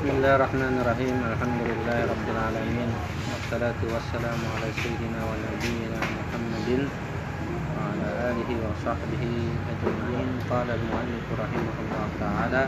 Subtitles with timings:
[0.00, 1.12] Bismillahirrahmanirrahim.
[1.12, 2.88] Alhamdulillahirabbil alamin.
[3.36, 10.40] Wassalatu wassalamu ala sayyidina wa nabiyyina Muhammadin wa ala alihi wa sahbihi ajma'in.
[10.48, 12.62] Qala al-mu'allif rahimahullah ta'ala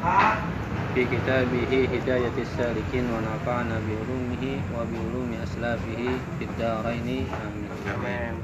[0.92, 6.52] fi kitabih Hidayatis Salikin wa nafa'ana bi ulumihi wa bi ulumi aslafihi fid.
[6.60, 7.32] Amin.
[7.96, 8.36] Amin.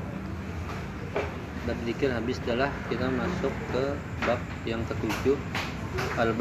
[1.68, 5.36] Habis adalah kita masuk ke bab yang ketujuh
[5.88, 6.36] Ma'al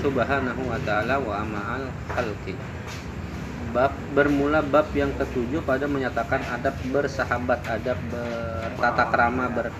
[0.00, 2.54] subhanahu wa ta'ala wa ma'al khalqi.
[3.70, 9.74] Bab bermula bab yang ketujuh pada menyatakan adab bersahabat, adab bertata krama, ber,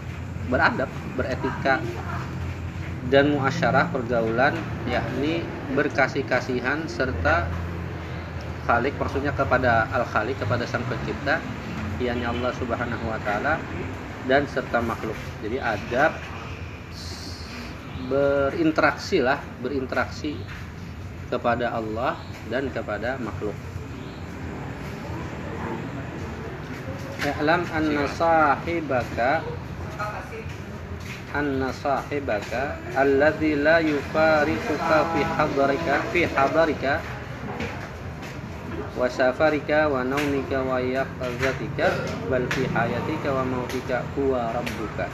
[0.51, 1.81] beradab, beretika
[3.09, 4.53] dan muasyarah pergaulan
[4.85, 7.49] yakni berkasih-kasihan serta
[8.69, 11.41] khalik maksudnya kepada al khalik kepada sang pencipta
[12.09, 13.61] yakni Allah Subhanahu wa taala
[14.25, 15.17] dan serta makhluk.
[15.45, 16.17] Jadi adab
[18.09, 20.35] berinteraksi lah, berinteraksi
[21.31, 22.19] kepada Allah
[22.51, 23.55] dan kepada makhluk.
[27.21, 29.45] I'lam anna sahibaka
[31.37, 37.05] anna sahibaka alladhi la yufariquka fi hadarika fi hadarika
[38.99, 41.91] wa safarika wa naumika wa yaqazatika
[42.31, 45.07] bal fi hayatika wa mautika huwa rabbuka.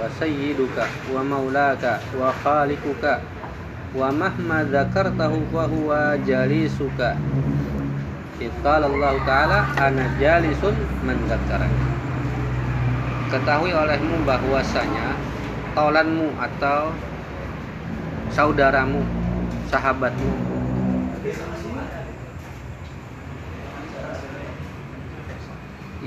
[0.00, 3.20] Wa sayyiduka wa maulaka wa khaliquka.
[3.96, 7.16] Wa mahma dzakartahu fa huwa jalisuka.
[8.62, 10.70] Qala Allah Ta'ala Ana jalisun
[11.02, 11.74] mendakaran
[13.34, 15.18] Ketahui olehmu bahwasanya
[15.74, 16.94] Tolanmu atau
[18.30, 19.02] Saudaramu
[19.74, 20.57] Sahabatmu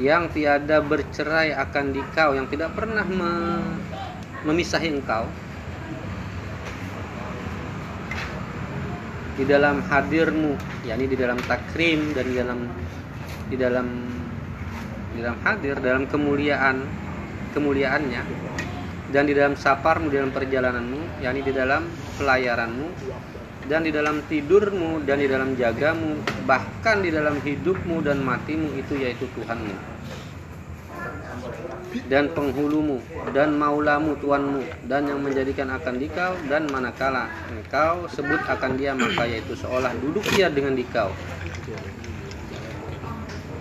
[0.02, 3.31] Yang tiada bercerai akan dikau Yang tidak pernah me
[4.41, 5.30] memisahi engkau.
[9.38, 12.59] Di dalam hadirmu yakni di dalam takrim dan di dalam
[13.50, 13.88] di dalam
[15.13, 16.81] di dalam hadir dalam kemuliaan
[17.53, 18.23] kemuliaannya
[19.12, 21.85] dan di dalam saparmu di dalam perjalananmu yakni di dalam
[22.18, 22.88] pelayaranmu
[23.68, 26.18] dan di dalam tidurmu dan di dalam jagamu
[26.50, 29.91] bahkan di dalam hidupmu dan matimu itu yaitu Tuhanmu
[32.07, 33.03] dan penghulumu
[33.35, 39.28] dan maulamu tuanmu dan yang menjadikan akan dikau dan manakala engkau sebut akan dia maka
[39.28, 41.12] yaitu seolah duduk ia dengan dikau.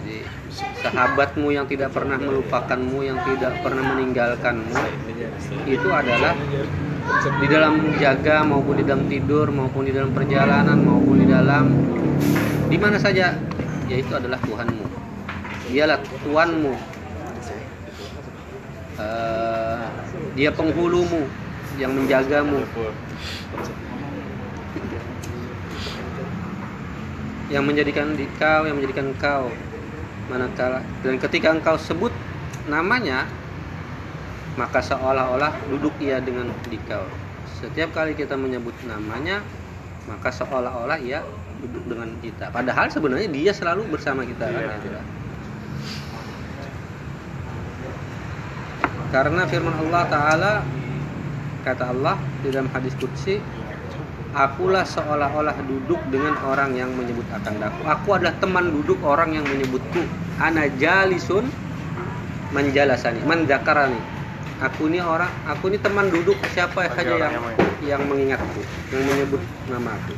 [0.00, 0.26] Jadi,
[0.82, 4.74] sahabatmu yang tidak pernah melupakanmu yang tidak pernah meninggalkanmu
[5.66, 6.34] itu adalah
[7.42, 11.64] di dalam jaga maupun di dalam tidur maupun di dalam perjalanan maupun di dalam
[12.70, 13.34] di mana saja
[13.90, 14.86] yaitu adalah Tuhanmu.
[15.70, 16.74] Dialah tuanmu
[19.00, 19.88] Uh,
[20.36, 21.24] dia penghulumu
[21.80, 22.60] yang menjagamu.
[27.48, 29.48] Yang menjadikan kau yang menjadikan kau
[30.28, 30.84] manakala.
[31.00, 32.12] Dan ketika engkau sebut
[32.68, 33.24] namanya
[34.60, 37.08] maka seolah-olah duduk ia dengan dikau
[37.60, 39.44] setiap kali kita menyebut namanya
[40.08, 41.20] maka seolah-olah ia
[41.60, 42.48] duduk dengan kita.
[42.48, 44.80] Padahal sebenarnya dia selalu bersama kita kan
[49.10, 50.52] Karena firman Allah Ta'ala
[51.60, 53.42] Kata Allah di dalam hadis Qudsi
[54.30, 57.82] Akulah seolah-olah duduk dengan orang yang menyebut akan daku.
[57.82, 60.06] Aku adalah teman duduk orang yang menyebutku.
[60.38, 61.50] Ana jalisun
[62.54, 63.98] menjalasani Menjakarani
[64.62, 66.38] Aku ini orang, aku ini teman duduk.
[66.54, 67.42] Siapa saja yang,
[67.82, 68.62] yang mengingatku
[68.94, 70.14] Yang menyebut nama aku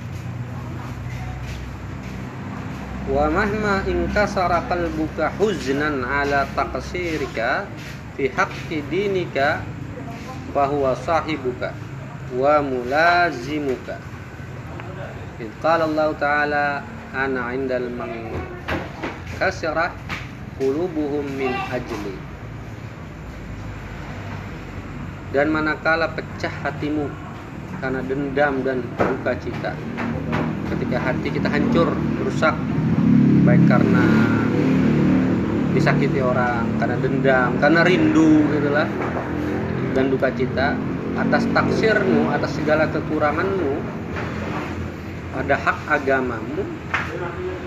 [3.17, 7.65] Wa mahma inkasara qalbuka huznan ala taqsirika
[8.17, 9.65] fi haqqi dinika
[10.53, 11.73] bahwa sahibuka
[12.37, 13.97] wa mulazimuka.
[15.59, 16.65] Qala Allah taala
[17.11, 18.31] ana indal man
[19.43, 19.91] kasirah
[20.61, 22.15] qulubuhum min ajli.
[25.33, 27.09] Dan manakala pecah hatimu
[27.83, 29.75] karena dendam dan duka cita
[30.71, 31.91] ketika hati kita hancur
[32.23, 32.55] rusak
[33.43, 34.05] baik karena
[35.73, 38.89] disakiti orang karena dendam karena rindu gitulah.
[39.93, 40.73] Dan duka cita
[41.21, 43.77] atas taksirmu atas segala kekuranganmu
[45.37, 46.65] ada hak agamamu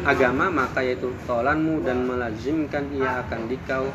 [0.06, 3.90] agama maka yaitu tolanmu dan melazimkan ia akan dikau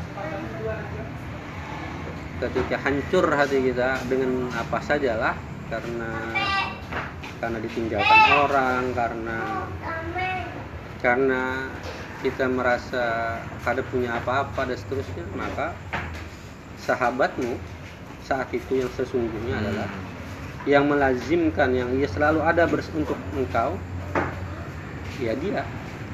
[2.41, 5.35] ketika hancur hati kita dengan apa sajalah
[5.71, 6.11] karena
[7.39, 9.39] karena ditinggalkan orang karena
[10.99, 11.41] karena
[12.21, 15.73] kita merasa kada punya apa-apa dan seterusnya maka
[16.79, 17.57] sahabatmu
[18.21, 19.61] saat itu yang sesungguhnya Hmm.
[19.65, 19.89] adalah
[20.63, 23.73] yang melazimkan yang ia selalu ada bers- untuk engkau
[25.17, 25.65] ya dia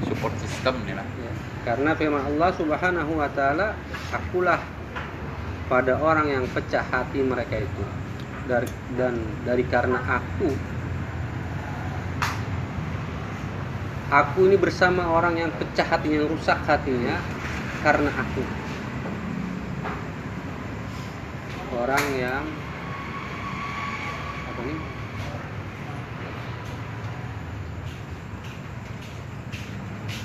[0.08, 1.32] support system lah Ya,
[1.66, 3.76] karena firman Allah Subhanahu wa taala,
[4.14, 4.62] akulah
[5.68, 7.84] pada orang yang pecah hati mereka itu.
[8.48, 10.48] Dari, dan dari karena aku
[14.08, 17.20] aku ini bersama orang yang pecah hatinya, yang rusak hatinya
[17.84, 18.44] karena aku.
[21.76, 22.44] Orang yang
[24.48, 24.80] apa nih?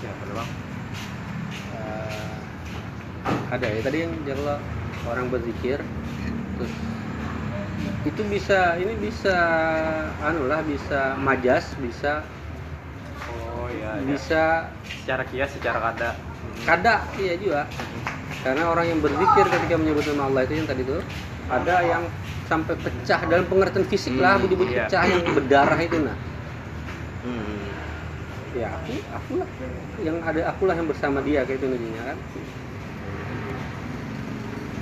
[0.02, 0.50] ya bang
[1.72, 2.36] Eh,
[3.54, 4.58] ada ya tadi yang kalau
[5.08, 5.78] orang berzikir
[6.58, 6.72] terus
[8.02, 9.36] itu bisa ini bisa
[10.26, 12.26] anu lah bisa majas bisa
[13.82, 14.42] iya bisa.
[15.02, 16.10] Secara kias secara kada
[16.62, 17.66] kada iya juga.
[18.42, 20.98] Karena orang yang berzikir ketika menyebut nama Allah itu yang tadi itu
[21.46, 22.02] ada yang
[22.46, 24.86] sampai pecah dalam pengertian fisik lah Hmm, budi-budi iya.
[24.86, 26.16] pecah yang berdarah itu nah.
[27.22, 27.58] Hmm.
[28.52, 29.48] ya aku akulah
[30.02, 32.18] yang ada akulah yang bersama dia kayak itu intinya kan.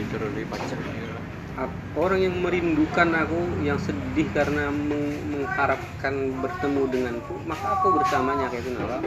[0.01, 1.10] Lah Ap-
[1.99, 8.65] orang yang merindukan aku yang sedih karena meng- mengharapkan bertemu denganku maka aku bersamanya kayak
[8.65, 8.99] itu nala.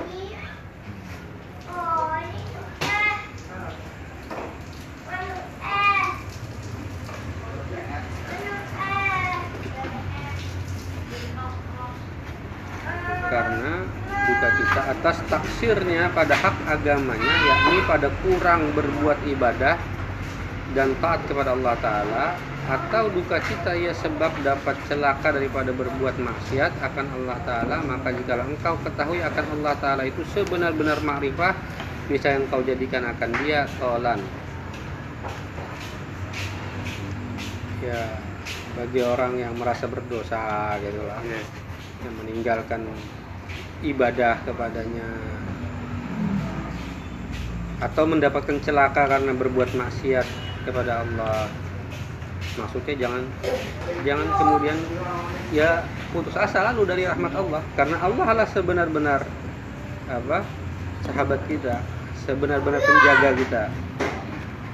[13.34, 13.82] Karena
[14.30, 19.76] duka cita atas taksirnya pada hak agamanya yakni pada kurang berbuat ibadah
[20.72, 22.26] dan taat kepada Allah Ta'ala
[22.64, 28.40] atau duka cita ia sebab dapat celaka daripada berbuat maksiat akan Allah Ta'ala maka jika
[28.40, 31.52] engkau ketahui akan Allah Ta'ala itu sebenar-benar makrifah
[32.08, 34.20] bisa yang kau jadikan akan dia tolan.
[37.84, 38.16] Ya
[38.80, 41.20] bagi orang yang merasa berdosa gitu lah.
[41.20, 41.44] Iya.
[42.04, 42.84] yang meninggalkan
[43.84, 45.08] ibadah kepadanya.
[47.80, 51.48] Atau mendapatkan celaka karena berbuat maksiat kepada Allah.
[52.54, 53.24] Maksudnya jangan
[54.06, 54.78] jangan kemudian
[55.50, 55.82] ya
[56.14, 57.62] putus asa lalu dari rahmat Allah.
[57.74, 59.22] Karena Allah adalah sebenar-benar
[60.12, 60.44] apa
[61.08, 61.80] sahabat kita
[62.24, 63.64] sebenar-benar penjaga kita.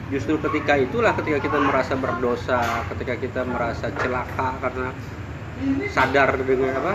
[0.09, 2.62] Justru ketika itulah ketika kita merasa berdosa
[2.94, 4.89] ketika kita merasa celaka karena
[5.92, 6.94] sadar dengan apa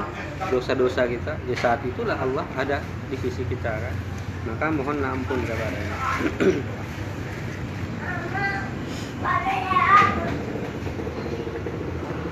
[0.49, 3.95] dosa-dosa kita ya saat itulah Allah ada di sisi kita kan?
[4.45, 5.97] Maka mohon ampun kepadanya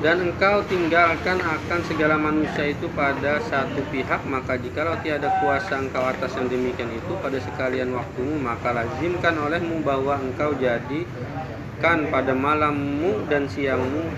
[0.02, 6.02] dan engkau tinggalkan akan segala manusia itu pada satu pihak maka jikalau tiada kuasa engkau
[6.02, 13.30] atas yang demikian itu pada sekalian waktumu maka lazimkan olehmu bahwa engkau jadikan pada malammu
[13.30, 14.10] dan siangmu.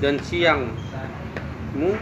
[0.00, 1.92] Dan siangmu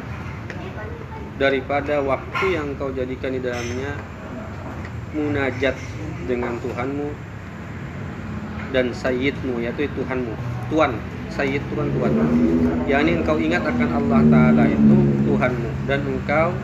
[1.42, 3.98] daripada waktu yang kau jadikan di dalamnya
[5.10, 5.74] munajat
[6.30, 7.29] dengan Tuhanmu
[8.70, 10.34] dan sayyidmu yaitu Tuhanmu.
[10.70, 10.94] Tuhan
[11.30, 12.12] sayyid Tuhan Tuhan
[12.86, 14.96] yakni engkau ingat akan Allah Ta'ala itu
[15.26, 15.70] Tuhanmu.
[15.86, 16.54] Dan engkau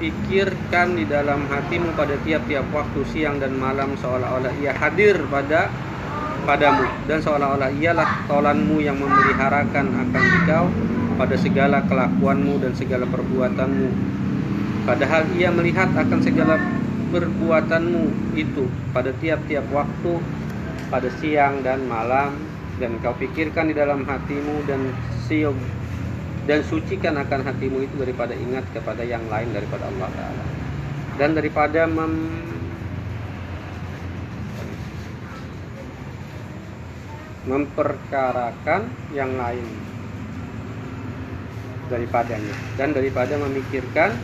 [0.00, 5.68] pikirkan di dalam hatimu pada tiap-tiap waktu siang dan malam seolah-olah ia hadir pada
[6.48, 6.88] padamu.
[7.04, 10.64] Dan seolah-olah ialah tolanmu yang memeliharakan akan engkau
[11.20, 13.88] pada segala kelakuanmu dan segala perbuatanmu.
[14.88, 16.56] Padahal ia melihat akan segala
[17.12, 18.64] perbuatanmu itu
[18.96, 20.16] pada tiap-tiap waktu
[20.90, 22.34] pada siang dan malam
[22.82, 24.90] dan kau pikirkan di dalam hatimu dan
[25.30, 25.54] siog
[26.50, 30.44] dan sucikan akan hatimu itu daripada ingat kepada yang lain daripada Allah Ta'ala.
[31.14, 32.14] Dan daripada mem
[37.40, 39.66] memperkarakan yang lain
[41.86, 42.54] daripadanya.
[42.74, 44.16] Dan daripada memikirkan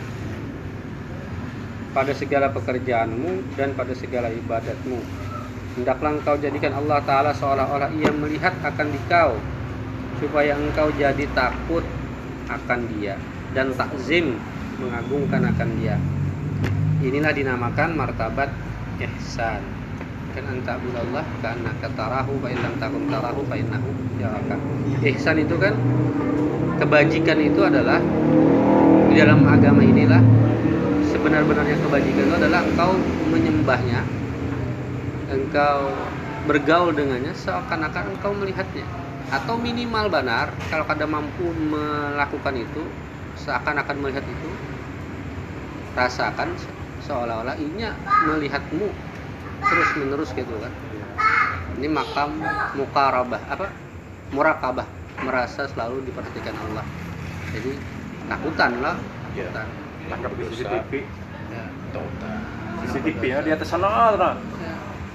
[1.95, 5.26] pada segala pekerjaanmu dan pada segala ibadatmu
[5.77, 9.37] hendaklah engkau jadikan Allah Ta'ala seolah-olah ia melihat akan dikau
[10.17, 11.85] supaya engkau jadi takut
[12.49, 13.21] akan dia
[13.53, 14.41] dan takzim
[14.81, 16.01] mengagungkan akan dia.
[17.05, 18.49] Inilah dinamakan martabat
[19.05, 19.61] ihsan.
[20.33, 23.57] Kan anta bilallah karena katarahu fa takun tarahu fa
[25.05, 25.73] ihsan itu kan
[26.77, 28.01] kebajikan itu adalah
[29.09, 30.21] di dalam agama inilah
[31.09, 33.01] sebenar-benarnya kebajikan itu adalah engkau
[33.33, 34.05] menyembahnya
[35.31, 35.91] engkau
[36.47, 38.87] bergaul dengannya seakan-akan engkau melihatnya.
[39.27, 42.83] Atau minimal benar kalau kada mampu melakukan itu
[43.43, 44.51] seakan-akan melihat itu
[45.99, 46.55] rasakan
[47.03, 47.95] seolah-olah inya
[48.31, 48.87] melihatmu
[49.67, 50.71] terus menerus gitu kan.
[51.77, 52.39] Ini makam
[52.79, 53.67] mukarabah apa?
[54.31, 54.87] Murakabah
[55.23, 56.87] merasa selalu diperhatikan Allah.
[57.51, 57.73] Jadi
[58.31, 58.97] takutan lah
[59.35, 59.51] Iya.
[59.51, 59.67] takutan.
[60.07, 60.43] Tangkap di.
[60.55, 60.93] CCTV.
[61.51, 61.65] Ya.
[62.87, 64.35] CCTV nya di atas sana nah.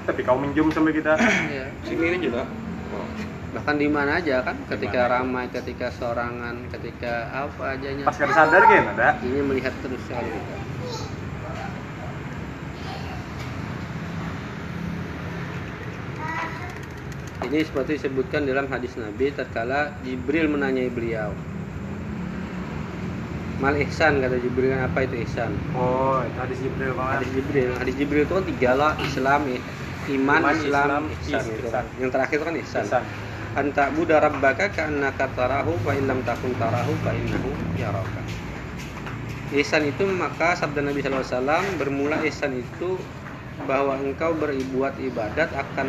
[0.05, 1.13] Tapi kau minjem sampai kita.
[1.51, 1.65] Ya.
[1.85, 2.45] Sini ini juga.
[2.91, 3.07] Oh.
[3.51, 4.55] bahkan di mana aja kan?
[4.67, 5.13] Ketika mana?
[5.19, 9.19] ramai ketika sorangan ketika apa ajanya pas kada sadar kan ada?
[9.27, 10.55] Ini melihat terus sekali kita.
[17.51, 21.35] Ini seperti disebutkan dalam hadis Nabi tatkala Jibril menanyai beliau.
[23.59, 25.51] Mal ihsan kata Jibril apa itu ihsan?
[25.75, 27.71] Oh itu hadis Jibril banget hadis Jibril.
[27.75, 29.41] Hadis Jibril itu kan tiga lah Islam
[30.17, 31.85] iman, Iman, Islam, Islam, ihsan is- itu ihsan.
[31.99, 32.85] yang terakhir itu kan ihsan.
[32.87, 33.05] Ihsan.
[33.51, 38.23] anta buda rabbaka ka'annaka tarahu fa in lam takun tarahu fa innahu yaraka.
[39.51, 42.95] Ihsan itu maka sabda Nabi SAW bermula ihsan itu
[43.67, 45.87] bahwa engkau berbuat ibadat akan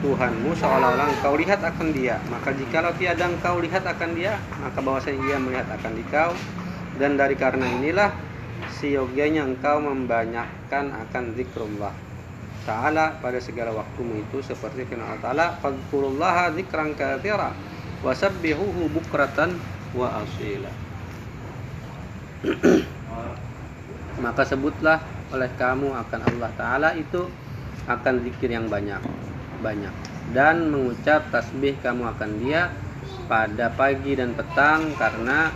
[0.00, 2.16] Tuhanmu seolah-olah engkau lihat akan dia.
[2.32, 6.30] Maka jikalau tiada engkau lihat akan dia maka bahwasanya ia melihat akan dikau
[6.96, 8.10] dan dari karena inilah
[8.80, 12.05] seyogianya engkau membanyakkan akan zikrullah
[12.66, 17.54] ta'ala pada segala waktumu itu seperti firman Allah ta'ala fadkurullaha zikran katsira
[18.02, 19.54] wasabbihuhu bukratan
[19.94, 20.72] wa asila.
[24.24, 25.00] Maka sebutlah
[25.32, 27.26] oleh kamu akan Allah Ta'ala itu
[27.86, 29.00] akan zikir yang banyak
[29.60, 29.92] banyak.
[30.34, 32.74] Dan mengucap tasbih kamu akan dia
[33.30, 35.50] pada pagi dan petang karena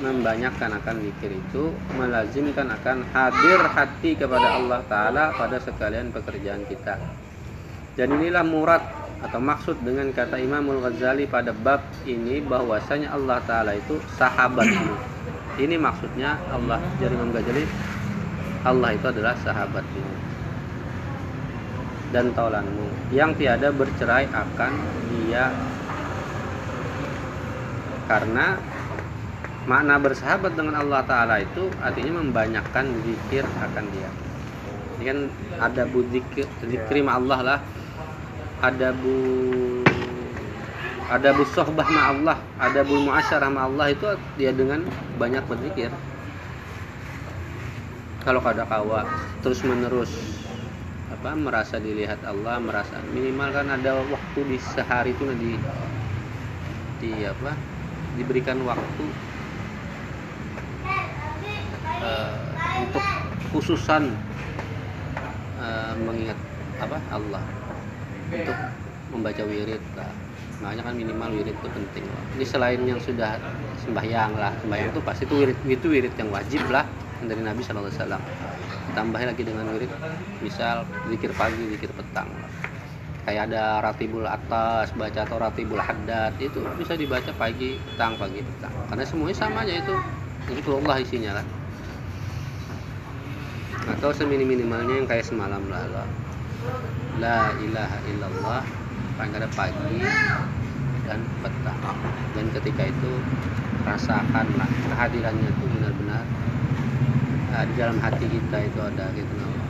[0.00, 6.96] membanyakkan akan zikir itu melazimkan akan hadir hati kepada Allah Ta'ala pada sekalian pekerjaan kita.
[7.94, 8.80] Dan inilah murad
[9.20, 14.96] atau maksud dengan kata Imamul Ghazali pada bab ini bahwasanya Allah Ta'ala itu sahabatmu
[15.60, 17.68] ini maksudnya Allah dari Imam Ghazali
[18.64, 20.20] Allah itu adalah sahabatmu
[22.10, 24.72] dan taulanmu yang tiada bercerai akan
[25.10, 25.54] dia.
[28.10, 28.58] Karena
[29.70, 34.10] makna bersahabat dengan Allah Ta'ala itu artinya membanyakkan zikir akan dia.
[34.98, 35.18] Ini kan
[35.62, 37.60] ada bu zikir zikri ma Allah lah.
[38.66, 39.14] Ada bu
[41.06, 44.82] ada bu sohbah ma Allah ada bu muasyarah ma Allah itu dia dengan
[45.22, 45.94] banyak berzikir.
[48.26, 49.06] Kalau kada kawa
[49.46, 50.10] terus menerus
[51.14, 55.52] apa merasa dilihat Allah merasa minimal kan ada waktu di sehari itu di
[57.00, 57.54] di apa
[58.18, 59.29] diberikan waktu
[62.00, 62.34] eh,
[62.80, 63.04] untuk
[63.52, 64.10] khususan
[65.60, 66.38] eh, mengingat
[66.80, 67.44] apa Allah.
[68.30, 68.56] Untuk
[69.10, 70.10] membaca wirid lah.
[70.62, 72.22] Makanya kan minimal wirid itu penting loh.
[72.36, 73.40] ini selain yang sudah
[73.80, 76.84] sembahyang lah sembahyang itu pasti itu wirid itu wirid yang wajib lah
[77.24, 78.22] dari Nabi Shallallahu Alaihi Wasallam.
[78.92, 79.92] Tambah lagi dengan wirid
[80.44, 82.28] misal zikir pagi zikir petang
[83.24, 88.72] kayak ada ratibul atas baca atau ratibul haddad itu bisa dibaca pagi petang pagi petang.
[88.92, 89.96] Karena semuanya sama aja itu.
[90.50, 91.46] Zikrullah isinya kan
[93.96, 96.04] atau semini minimalnya yang kayak semalam lah la,
[97.18, 98.62] la ilaha illallah
[99.18, 99.98] paling ada pagi
[101.08, 101.98] dan petang
[102.38, 103.12] dan ketika itu
[103.82, 106.24] rasakanlah kehadirannya itu benar-benar
[107.56, 109.60] uh, di dalam hati kita itu ada gitu loh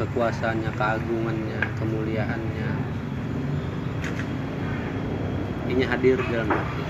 [0.00, 2.70] kekuasaannya, keagungannya, kemuliaannya.
[5.68, 6.82] Ini hadir di dalam hati.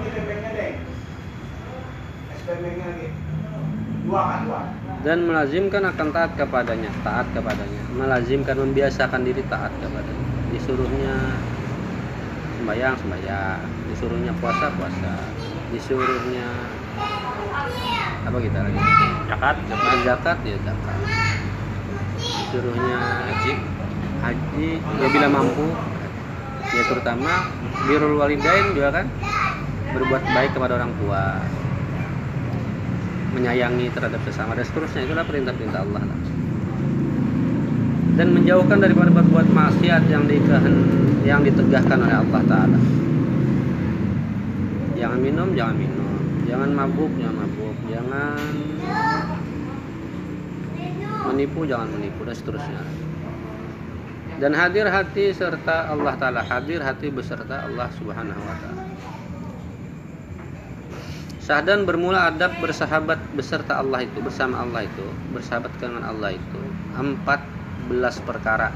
[0.00, 0.80] SPM-nya lagi.
[0.80, 0.96] Dua
[2.32, 2.39] kan dua.
[5.00, 7.82] Dan melazimkan akan taat kepadanya, taat kepadanya.
[7.94, 10.26] Melazimkan membiasakan diri taat kepadanya.
[10.50, 11.14] Disuruhnya
[12.58, 13.60] sembahyang, sembahyang.
[13.94, 15.14] Disuruhnya puasa, puasa.
[15.70, 16.46] Disuruhnya
[18.26, 18.78] apa kita lagi?
[19.30, 21.00] Zakat, Zakat, zakat ya zakat.
[22.34, 22.98] Disuruhnya
[23.30, 23.52] haji,
[24.26, 25.66] haji ya bila mampu.
[26.70, 27.46] Ya terutama
[27.86, 29.06] birrul walidain juga kan
[29.94, 31.42] berbuat baik kepada orang tua
[33.34, 35.06] menyayangi terhadap sesama dan seterusnya.
[35.06, 36.02] Itulah perintah-perintah Allah.
[36.06, 36.18] Lah.
[38.20, 40.76] dan menjauhkan daripada berbuat maksiat yang dikehen,
[41.24, 42.78] yang ditegahkan oleh Allah Taala.
[44.92, 46.12] Jangan minum jangan minum.
[46.44, 47.76] Jangan mabuk jangan mabuk.
[47.88, 48.36] Jangan
[51.32, 52.82] menipu jangan menipu dan seterusnya.
[54.36, 56.40] Dan hadir hati serta Allah Ta'ala.
[56.44, 58.79] Hadir hati beserta Allah Subhanahu Wa Ta'ala
[61.50, 65.02] Sahdan bermula adab bersahabat beserta Allah itu bersama Allah itu
[65.34, 66.60] bersahabat dengan Allah itu.
[66.94, 67.26] 14
[68.22, 68.70] perkara.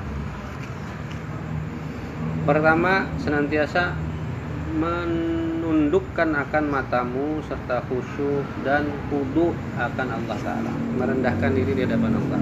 [2.42, 3.94] Pertama senantiasa
[4.74, 10.72] menundukkan akan matamu serta khusyuk dan kudu akan Allah Ta'ala.
[10.98, 12.40] Merendahkan diri di hadapan Allah.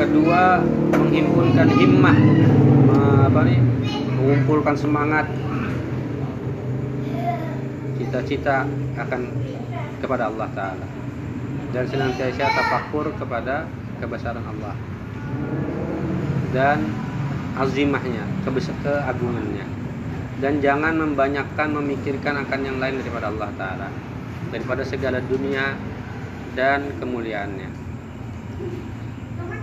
[0.00, 0.64] Kedua
[0.96, 2.16] menghimpunkan himmah.
[3.28, 3.60] Apa nih
[4.16, 5.28] mengumpulkan semangat
[8.08, 8.64] cita-cita
[8.96, 9.20] akan
[10.00, 10.86] kepada Allah Ta'ala.
[11.68, 13.68] Dan senantiasa tafakur kepada
[14.00, 14.72] kebesaran Allah.
[16.56, 16.88] Dan
[17.60, 19.68] azimahnya keagungannya.
[20.40, 23.88] Dan jangan membanyakkan memikirkan akan yang lain daripada Allah Ta'ala.
[24.48, 25.76] Daripada segala dunia
[26.56, 27.70] dan kemuliaannya.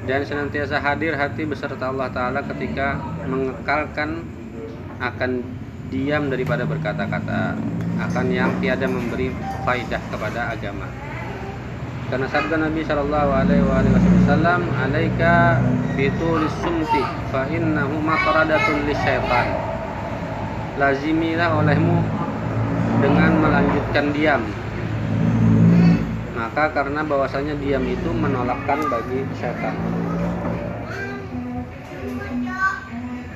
[0.05, 4.21] Dan senantiasa hadir hati beserta Allah Ta'ala ketika mengekalkan
[5.01, 5.41] akan
[5.89, 7.57] diam daripada berkata-kata
[7.95, 9.31] akan yang tiada memberi
[9.63, 10.87] faidah kepada agama.
[12.05, 15.57] Karena sabda Nabi Shallallahu Alaihi Wasallam alaika
[16.61, 17.01] sumti
[17.33, 19.47] fa innahu mataradatun lisyaitan.
[20.75, 22.03] Lazimilah olehmu
[22.99, 24.43] dengan melanjutkan diam.
[26.35, 29.75] Maka karena bahwasanya diam itu menolakkan bagi setan.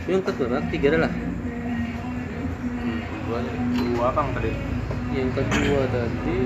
[0.05, 1.13] Yang kedua tiga adalah
[3.29, 3.45] Dua,
[3.77, 4.51] Dua bang tadi.
[5.13, 6.37] yang kedua tadi.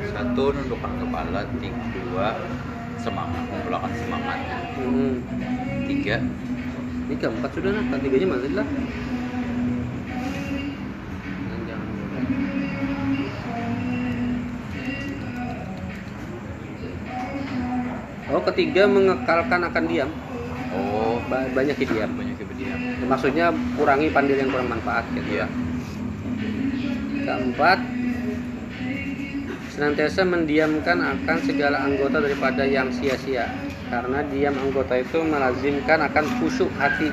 [0.00, 2.28] Satu nundukkan kepala, tiga, dua
[2.96, 4.38] semangat, mengeluarkan semangat.
[4.80, 5.20] hmm,
[5.84, 6.24] Tiga,
[7.04, 8.68] ini keempat sudah nah kan tiganya tadi lah.
[18.32, 20.08] Oh ketiga mengekalkan akan diam
[21.30, 22.78] banyak diam banyak yang berdiam.
[23.06, 23.46] maksudnya
[23.78, 25.46] kurangi pandil yang kurang manfaat gitu Iya.
[27.22, 27.78] keempat
[29.70, 33.48] senantiasa mendiamkan akan segala anggota daripada yang sia-sia.
[33.88, 37.08] Karena diam anggota itu melazimkan akan khusyuk hati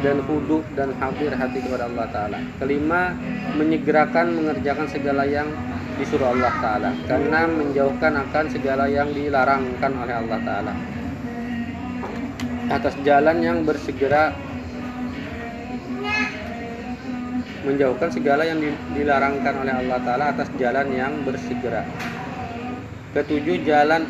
[0.00, 2.38] dan hudu dan hadir hati kepada Allah Ta'ala.
[2.56, 3.12] Kelima
[3.60, 5.52] menyegerakan mengerjakan segala yang
[6.00, 6.90] disuruh Allah Ta'ala.
[7.04, 10.74] Karena menjauhkan akan segala yang dilarangkan oleh Allah Ta'ala
[12.68, 14.34] atas jalan yang bersegera
[17.62, 21.82] menjauhkan segala yang di- dilarangkan oleh Allah Ta'ala atas jalan yang bersegera
[23.10, 24.06] ketujuh jalan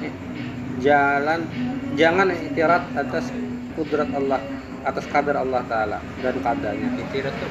[0.78, 1.40] jalan
[1.96, 3.32] jangan iktirat atas
[3.72, 4.40] kudrat Allah
[4.84, 7.50] atas kadar Allah Ta'ala dan kadarnya Istirahat tuh.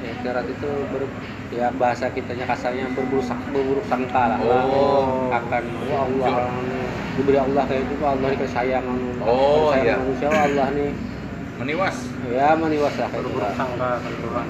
[0.00, 1.02] iktirat itu ber,
[1.50, 5.26] ya bahasa kitanya kasarnya berburuk berburuk sangka lah Oh.
[5.28, 6.34] akan wah Allah
[7.20, 8.84] diberi Allah kayak itu Allah dikasih sayang
[9.20, 9.94] Oh, sayang iya.
[10.00, 10.90] manusia Allah nih
[11.60, 11.96] Meniwas.
[12.32, 13.52] ya meniwas lah kayak gitu Berburuk lah.
[13.54, 14.46] sangka kan.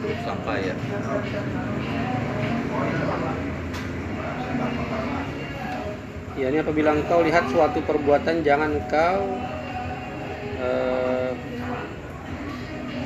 [0.00, 0.74] Buruk sangka ya.
[6.38, 9.18] Ya ini apabila engkau lihat suatu perbuatan jangan engkau
[10.56, 11.30] eh,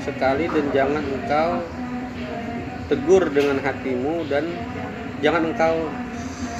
[0.04, 1.50] sekali dan jangan engkau
[2.92, 4.44] tegur dengan hatimu dan
[5.24, 5.88] jangan engkau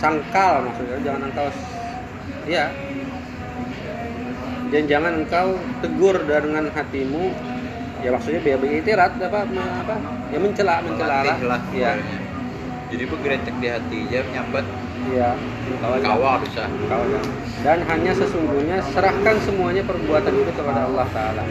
[0.00, 1.46] sangkal maksudnya jangan engkau
[2.48, 2.70] ya.
[4.72, 7.24] Dan jangan engkau tegur dengan hatimu.
[8.02, 9.94] Ya maksudnya biar beritirat apa apa
[10.34, 11.38] ya mencela mencela lah.
[11.38, 11.60] Lah.
[11.70, 11.94] ya.
[12.90, 14.64] Jadi bergeretek di hati aja menyambat
[15.14, 15.30] ya.
[15.78, 16.36] Kawan kawal.
[16.42, 16.66] Bisa.
[16.90, 17.08] kawan
[17.62, 21.44] dan hanya sesungguhnya serahkan semuanya perbuatan itu kepada Allah Taala.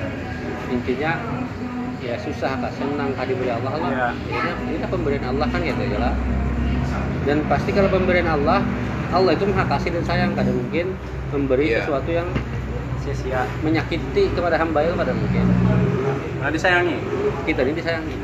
[0.67, 1.15] Intinya
[2.01, 4.09] ya susah tak senang kah diberi Allah Allah Iya.
[4.25, 4.51] ini,
[4.81, 6.13] ini pemberian Allah kan gitu ya lah
[7.29, 8.65] dan pasti kalau pemberian Allah
[9.11, 10.95] Allah itu maha kasih dan sayang kadang mungkin
[11.29, 11.83] memberi Iya.
[11.83, 12.27] sesuatu yang
[13.01, 13.43] Sia-sia.
[13.59, 15.45] menyakiti kepada hamba itu kadang mungkin
[16.37, 16.97] Nah disayangi.
[17.43, 18.15] kita ini disayangi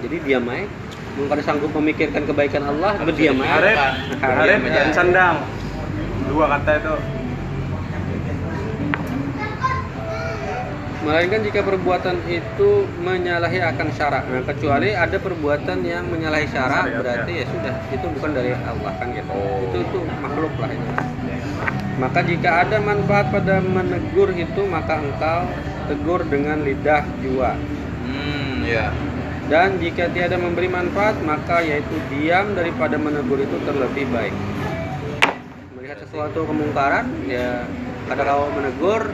[0.00, 0.64] jadi diam aja
[1.28, 3.88] pada sanggup memikirkan kebaikan Allah berdiam aja ya.
[4.64, 5.36] dan sandang.
[6.24, 6.94] Dua kata itu.
[11.00, 14.28] Melainkan jika perbuatan itu menyalahi akan syarak.
[14.28, 19.08] Nah, kecuali ada perbuatan yang menyalahi syarak, berarti ya sudah itu bukan dari Allah kan
[19.16, 19.32] gitu.
[19.32, 19.64] Oh.
[19.72, 20.90] Itu itu makhluk lah itu.
[21.96, 25.48] Maka jika ada manfaat pada menegur itu, maka engkau
[25.88, 27.56] tegur dengan lidah jua.
[28.04, 28.92] Hmm, ya.
[29.48, 34.36] Dan jika tiada memberi manfaat, maka yaitu diam daripada menegur itu terlebih baik.
[35.80, 37.64] Melihat sesuatu kemungkaran, ya
[38.04, 39.08] kada kau menegur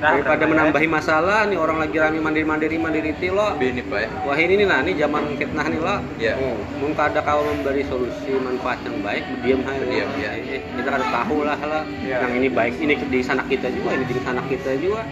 [0.00, 1.44] Nah, daripada kan, menambahi masalah.
[1.44, 3.52] Nih orang lagi rame mandiri mandiri mandiri tilo.
[3.52, 4.08] Tapi ini Pak ya.
[4.24, 5.96] Wah ini nih nah, ini zaman fitnah nih lo.
[6.16, 6.34] Iya.
[6.40, 9.84] Oh, mungkin ada kau memberi solusi manfaat yang baik, diam aja.
[9.84, 10.30] Diam, iya.
[10.40, 11.84] Eh, kita kada tahu lah lah.
[12.00, 12.16] Iya.
[12.24, 15.04] Yang ini baik, ini di sana kita juga, ini di sana kita juga.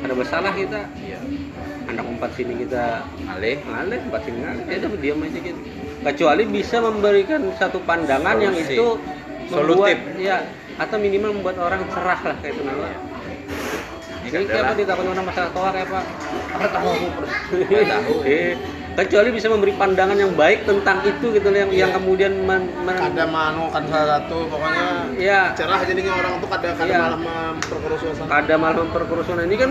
[0.00, 0.80] Ada bersalah kita.
[1.04, 1.20] Iya.
[1.92, 3.60] Anak empat sini kita Alih.
[3.68, 4.64] ngalih, empat sini ngalih.
[4.64, 5.60] Ya udah diam aja gitu.
[6.02, 8.74] Kecuali bisa memberikan satu pandangan yang Solusi.
[8.80, 8.86] itu
[9.52, 10.24] membuat Solutif.
[10.24, 10.40] ya
[10.80, 13.11] atau minimal membuat orang cerah lah kayak itu nama.
[14.32, 16.04] Jadi adalah apa ditakut orang masalah toar ya Pak?
[16.50, 16.92] Apa tahu?
[17.68, 18.12] Tahu.
[18.92, 22.96] Kecuali bisa memberi pandangan yang baik tentang itu gitu loh, yang yang kemudian men, men-
[22.98, 24.84] Kada manu kan salah satu pokoknya
[25.16, 27.00] ya cerah jadinya orang tuh kada kada Iya.
[27.00, 28.28] malah memperkeruh suasana.
[28.28, 29.70] ada malah memperkerusuhan ini kan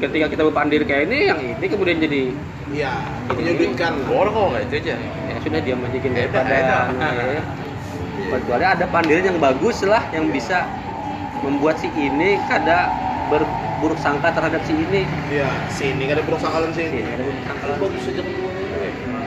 [0.00, 2.32] ketika kita berpandir kayak ini yang ini kemudian jadi
[2.70, 2.92] Iya,
[3.28, 3.92] menyudutkan.
[4.08, 4.94] Orang kok nggak itu aja.
[4.96, 7.42] ya sudah gini Beda, daripada anu, ya.
[8.32, 10.64] kecuali ada pandiran yang bagus lah yang bisa
[11.40, 12.88] membuat si ini kada
[13.30, 17.00] berburuk sangka terhadap si ini Iya, sini kada berusaha kalian si sini.
[17.00, 17.64] ini ada buruk sangka.
[17.78, 18.26] Bagus kan.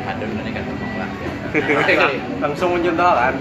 [0.04, 1.10] Ada ini kan ngomong lah.
[2.44, 3.34] Langsung muncul kan.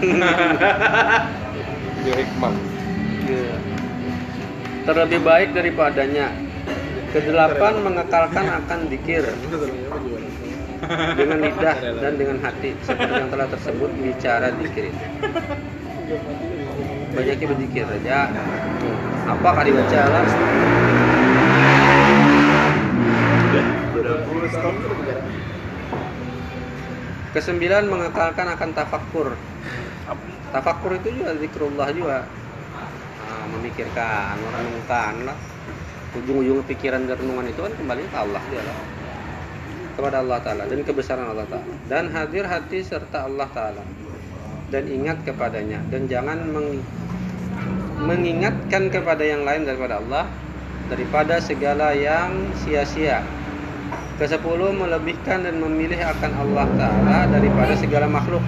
[3.23, 3.55] Iya.
[4.83, 6.35] terlebih baik daripadanya
[7.15, 9.23] kedelapan mengekalkan akan dikir
[11.15, 14.91] dengan lidah dan dengan hati seperti yang telah tersebut bicara dikir
[17.15, 18.19] banyaknya berzikir aja
[19.23, 20.25] apa kali baca lah
[27.33, 29.29] kesembilan mengekalkan akan tafakkur.
[30.53, 32.29] Tafakkur itu juga zikrullah juga.
[33.25, 35.37] Nah, memikirkan merenungkan lah.
[36.13, 38.79] Ujung-ujung pikiran dan renungan itu kan kembali ke Allah dia lah.
[39.97, 41.75] Kepada Allah Ta'ala dan kebesaran Allah Ta'ala.
[41.89, 43.85] Dan hadir hati serta Allah Ta'ala.
[44.69, 45.81] Dan ingat kepadanya.
[45.89, 46.85] Dan jangan meng-
[48.03, 50.27] mengingatkan kepada yang lain daripada Allah
[50.91, 53.23] daripada segala yang sia-sia.
[54.21, 58.45] Kesepuluh melebihkan dan memilih akan Allah Ta'ala daripada segala makhluk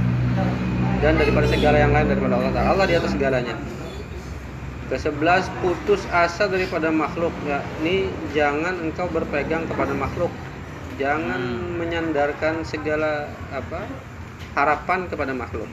[1.01, 2.69] dan daripada segala yang lain daripada Allah Ta'ala.
[2.77, 3.57] Allah di atas segalanya.
[4.93, 7.33] Kesebelas putus asa daripada makhluk.
[7.49, 10.31] Yakni jangan engkau berpegang kepada makhluk.
[11.01, 11.81] Jangan Hmm.
[11.81, 13.83] menyandarkan segala apa
[14.55, 15.67] harapan kepada makhluk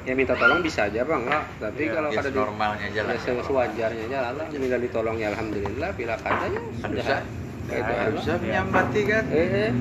[0.00, 3.00] ya minta tolong bisa aja bang enggak tapi Ya, kalau ya, kada di- normalnya aja
[3.04, 3.12] lah.
[3.12, 7.20] ya, se- sewajarnya aja Allah minta ditolong ya alhamdulillah bila kada ya Kan sudah.
[7.62, 9.24] Kayak itu bisa menyambati kan.
[9.30, 9.72] eh, eh.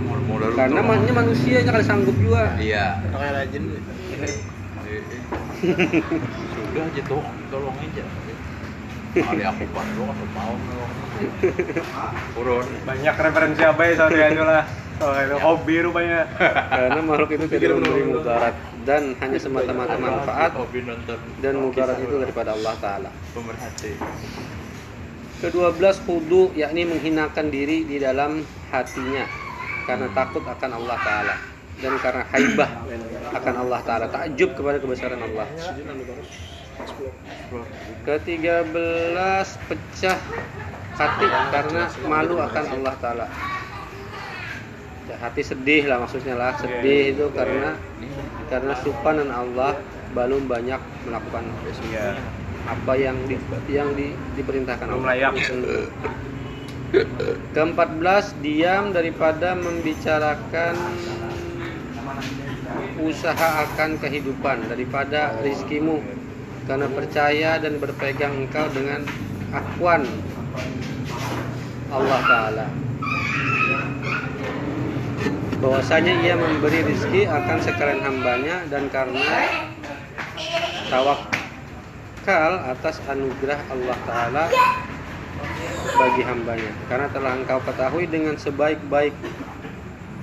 [0.00, 3.04] Lu karena maknya manusia yang kada sanggup juga Iya.
[3.04, 3.62] Kayak rajin.
[3.68, 4.32] Eh,
[4.88, 5.20] eh.
[6.50, 8.04] Sudah aja tuh, tolong aja.
[9.10, 10.90] Kali aku bantu aku mau nolong.
[12.32, 12.66] Urun.
[12.80, 14.64] Banyak referensi apa ya soalnya itu lah.
[15.00, 16.28] Soalnya itu hobi rupanya.
[16.70, 18.54] karena makhluk itu tidak memberi mudarat
[18.88, 20.56] dan hanya semata-mata manfaat
[21.44, 23.10] dan mudarat itu daripada Allah Ta'ala.
[25.40, 29.24] Kedua belas hudu yakni menghinakan diri di dalam hatinya
[29.88, 31.34] karena takut akan Allah Ta'ala
[31.80, 32.70] dan karena haibah
[33.32, 35.48] akan Allah Ta'ala takjub kepada kebesaran Allah.
[38.04, 40.16] Ketiga belas pecah
[40.96, 43.26] hati karena malu akan Allah Ta'ala.
[45.08, 47.74] Ya, hati sedih lah maksudnya lah sedih itu karena
[48.50, 49.78] karena subhanan Allah
[50.10, 51.46] belum banyak melakukan
[51.86, 52.18] Iya.
[52.66, 53.38] apa yang di,
[53.70, 55.06] yang di, diperintahkan Allah.
[55.16, 55.32] layak.
[57.54, 60.74] Keempat belas diam daripada membicarakan
[63.00, 66.02] usaha akan kehidupan daripada rizkimu
[66.66, 69.06] karena percaya dan berpegang engkau dengan
[69.54, 70.04] akuan
[71.90, 72.66] Allah Ta'ala
[75.60, 79.44] bahwasanya ia memberi rizki akan sekalian hambanya dan karena
[80.88, 84.44] tawakal atas anugerah Allah Ta'ala
[86.00, 86.72] bagi hambanya.
[86.88, 89.12] Karena telah engkau ketahui dengan sebaik-baik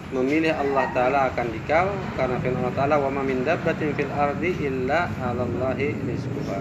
[0.10, 5.06] memilih Allah Ta'ala akan dikau karena firman Allah Ta'ala wa min dabbatin fil ardi illa
[5.22, 6.60] 'alallahi rizquha.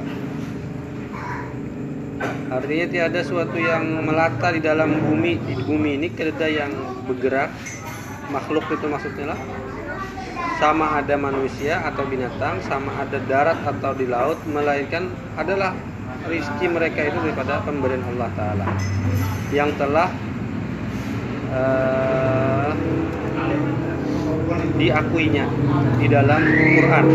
[2.47, 6.73] Artinya tiada suatu yang melata di dalam bumi di bumi ini tiada yang
[7.05, 7.53] bergerak
[8.33, 9.41] makhluk itu maksudnya lah.
[10.57, 15.77] Sama ada manusia atau binatang sama ada darat atau di laut melainkan adalah
[16.25, 18.67] rizki mereka itu daripada pemberian Allah Ta'ala.
[19.53, 20.09] Yang telah
[21.53, 22.71] eh,
[24.77, 25.45] diakuinya
[25.99, 27.07] di dalam Quran.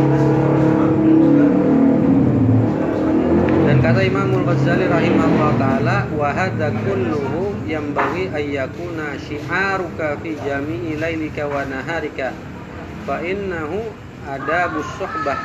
[3.69, 11.47] Dan kata Imamul Ghazali rahimahullah taala wa hadza kulluhu yanbaghi ayyakuna syi'aruka fi jami'i lailika
[11.47, 12.35] wa naharika
[13.07, 13.79] fa innahu
[14.27, 15.39] adabus suhbah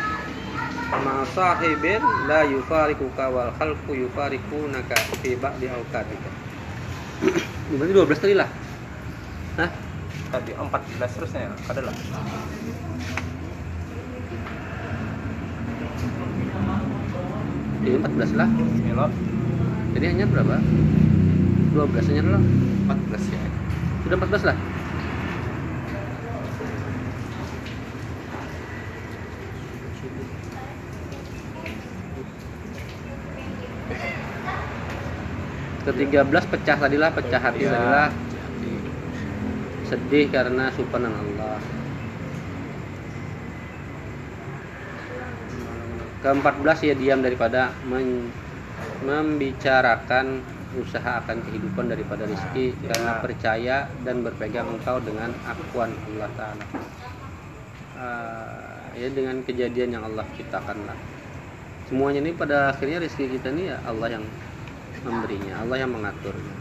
[1.07, 6.31] ma sahibin la yufarikuka wal khalqu yufarikunaka fi ba'di awqatika
[7.79, 8.51] berarti 12 tadi lah
[9.57, 9.71] Hah?
[10.29, 11.51] Tadi 14 terusnya ya.
[11.73, 11.95] Ada lah.
[17.81, 18.49] Jadi 14 lah
[19.97, 20.61] jadi hanya berapa?
[21.77, 22.43] 12 hanya lah
[22.89, 23.41] 14 ya.
[24.01, 24.57] sudah 14 lah?
[35.85, 37.71] Ke-13 pecah tadilah pecah hati Iya.
[37.77, 38.11] tadilah.
[39.87, 41.61] Sedih karena supanan Allah
[46.27, 48.35] ke-14 ya diam daripada men-
[49.07, 50.43] membicarakan
[50.81, 56.65] usaha akan kehidupan daripada rezeki karena percaya dan berpegang engkau dengan akuan Allah Ta'ala.
[57.97, 60.99] Ah, ya dengan kejadian yang Allah ciptakan lah.
[61.89, 64.25] Semuanya ini pada akhirnya rezeki kita ini ya Allah yang
[65.07, 66.55] memberinya Allah yang mengaturnya.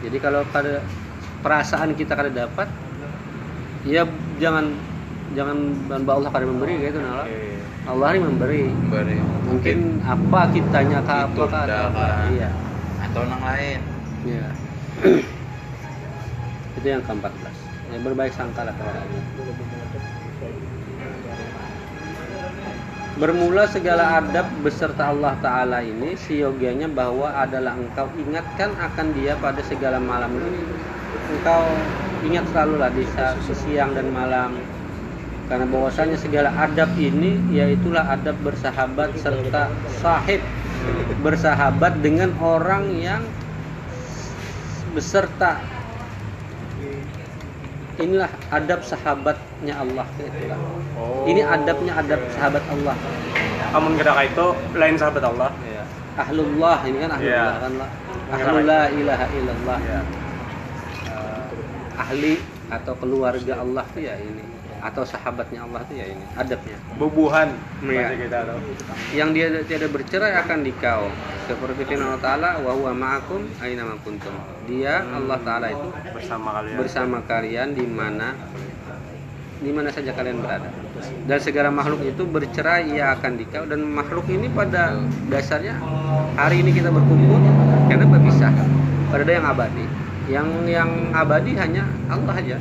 [0.00, 0.80] Jadi kalau pada
[1.44, 2.68] perasaan kita kada dapat
[3.84, 4.04] ya
[4.36, 4.76] jangan
[5.32, 5.56] jangan
[5.88, 7.56] mbak Allah kada memberi gitu nah Oke.
[7.88, 8.68] Allah yang memberi.
[8.92, 9.16] Bari.
[9.48, 12.50] mungkin apa kitanya ke apa iya
[13.00, 13.80] atau orang lain.
[14.28, 14.46] Iya.
[16.80, 18.74] Itu yang ke-14 ya, berbaik sangka lah
[23.20, 29.60] Bermula segala adab beserta Allah Ta'ala ini Siogianya bahwa adalah engkau ingatkan akan dia pada
[29.60, 30.64] segala malam ini.
[31.36, 31.68] Engkau
[32.24, 34.56] ingat selalu lah di sa- siang dan malam.
[35.52, 39.68] Karena bahwasanya segala adab ini Yaitulah adab bersahabat serta
[40.00, 40.40] sahib
[41.20, 43.22] Bersahabat dengan orang yang
[44.96, 45.60] beserta
[48.00, 50.56] Inilah adab sahabatnya Allah itulah.
[50.96, 51.28] Oh.
[51.28, 52.96] Ini adabnya adab sahabat Allah.
[53.76, 55.52] Amun gerak itu lain sahabat Allah.
[55.68, 55.84] Ya.
[56.16, 57.60] Ahlullah ini kan ahlullah Iya.
[57.60, 57.90] kan lah.
[58.32, 59.78] Ahlullah ilaha illallah.
[59.84, 60.00] Iya.
[61.12, 61.42] Eh,
[62.00, 62.34] ahli
[62.72, 64.49] atau keluarga Allah tuh ya ini
[64.80, 66.76] atau sahabatnya Allah tuh ya ini adabnya.
[66.96, 67.52] Bubuhan
[67.84, 68.58] kita tuh.
[69.12, 71.12] Yang dia tidak bercerai akan dikau
[71.46, 74.32] seperti firman Allah Taala wa huwa ma'akum aina kuntum.
[74.64, 76.76] Dia Allah Taala itu Bersama kalian.
[76.80, 78.34] bersama kalian di mana
[79.60, 80.72] di mana saja kalian berada.
[81.28, 84.96] Dan segala makhluk itu bercerai ia akan dikau dan makhluk ini pada
[85.28, 85.76] dasarnya
[86.36, 87.40] hari ini kita berkumpul
[87.92, 88.52] karena berpisah.
[89.12, 89.86] Pada ada yang abadi.
[90.30, 92.56] Yang yang abadi hanya Allah aja.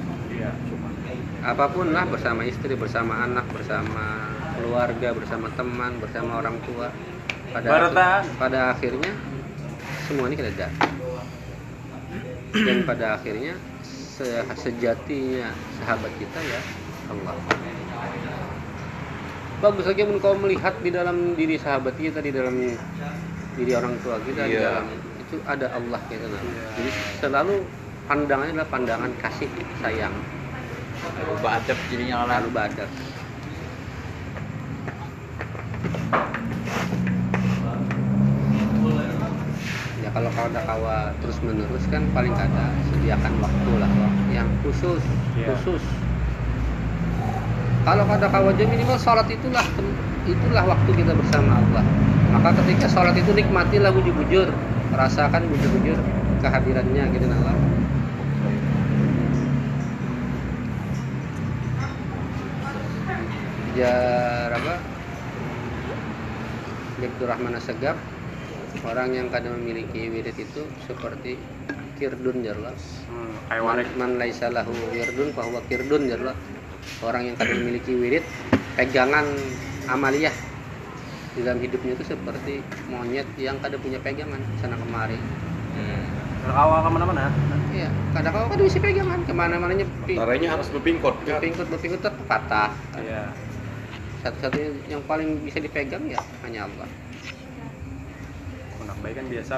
[1.50, 4.06] Apa pun lah bersama istri, bersama anak, bersama
[4.54, 6.88] keluarga, bersama teman, bersama orang tua.
[7.50, 8.24] Pada Baratan.
[8.38, 9.12] pada akhirnya
[10.06, 10.70] semua ini kita ada.
[12.54, 16.62] Dan pada akhirnya se- sejatinya sahabat kita ya
[17.10, 17.34] Allah.
[19.60, 22.56] Bagus lagi pun kau melihat di dalam diri sahabat kita, di dalam
[23.58, 24.62] diri orang tua kita, di Iya.
[24.72, 24.86] dalam
[25.20, 26.44] itu ada Allah gitu nah.
[26.78, 27.56] Jadi selalu
[28.08, 30.16] pandangannya adalah pandangan kasih sayang,
[31.18, 32.90] Rubah adab jadinya orang lalu badak.
[40.00, 44.48] Ya kalau kau ada kawa terus menerus kan paling kada sediakan waktu lah waktu yang
[44.64, 45.04] khusus
[45.36, 45.52] Iya.
[45.54, 45.84] khusus.
[47.84, 49.66] Kalau kada kawa aja minimal sholat itulah
[50.24, 51.84] itulah waktu kita bersama Allah.
[52.32, 54.48] Maka ketika sholat itu nikmatilah bujur-bujur,
[54.94, 55.98] rasakan bujur-bujur
[56.40, 57.56] kehadirannya gitu nah Allah.
[63.80, 64.76] Jar apa?
[67.00, 67.96] Rahman Segap
[68.84, 71.40] orang yang kadang memiliki wirid itu seperti
[71.96, 72.76] kirdun jarlah
[73.08, 76.36] Hmm, man, man laisa lahu wirdun fahuwa kirdun jarlah
[77.08, 78.24] orang yang kadang memiliki wirid
[78.76, 79.24] pegangan
[79.88, 80.36] amaliyah
[81.36, 82.60] di dalam hidupnya itu seperti
[82.92, 85.16] monyet yang kadang punya pegangan sana kemari
[86.40, 87.26] Kawa ke mana-mana.
[87.72, 91.40] iya kadang kadang kadang bisa pegangan ke mana-mana nyepi Taranya harus berpingkot kan?
[91.40, 93.49] berpingkut berpingkut tetap patah Iya.
[94.24, 96.88] Satu-satunya yang paling bisa dipegang ya hanya Allah
[98.80, 99.54] Anak baik kan biasa.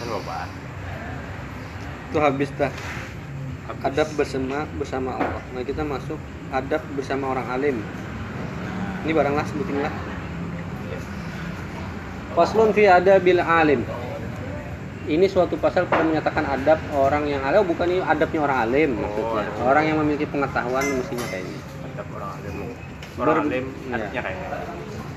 [0.00, 0.50] Kan bapak
[2.10, 2.74] itu habis dah
[3.70, 3.86] Habis.
[3.86, 5.42] adab bersama bersama Allah.
[5.54, 6.18] Nah kita masuk
[6.50, 7.76] adab bersama orang alim.
[9.06, 9.94] Ini baranglah sebutin lah.
[12.34, 13.86] Faslun fi adabil alim.
[15.10, 18.90] Ini suatu pasal pada menyatakan adab orang yang alim, oh, bukan ini adabnya orang alim
[18.94, 19.42] maksudnya.
[19.42, 19.60] ada.
[19.60, 21.58] Orang yang memiliki pengetahuan mestinya kayak ini.
[21.84, 22.54] Adab orang alim.
[23.18, 23.94] Orang Ber- alim iya.
[23.98, 24.38] adabnya kayak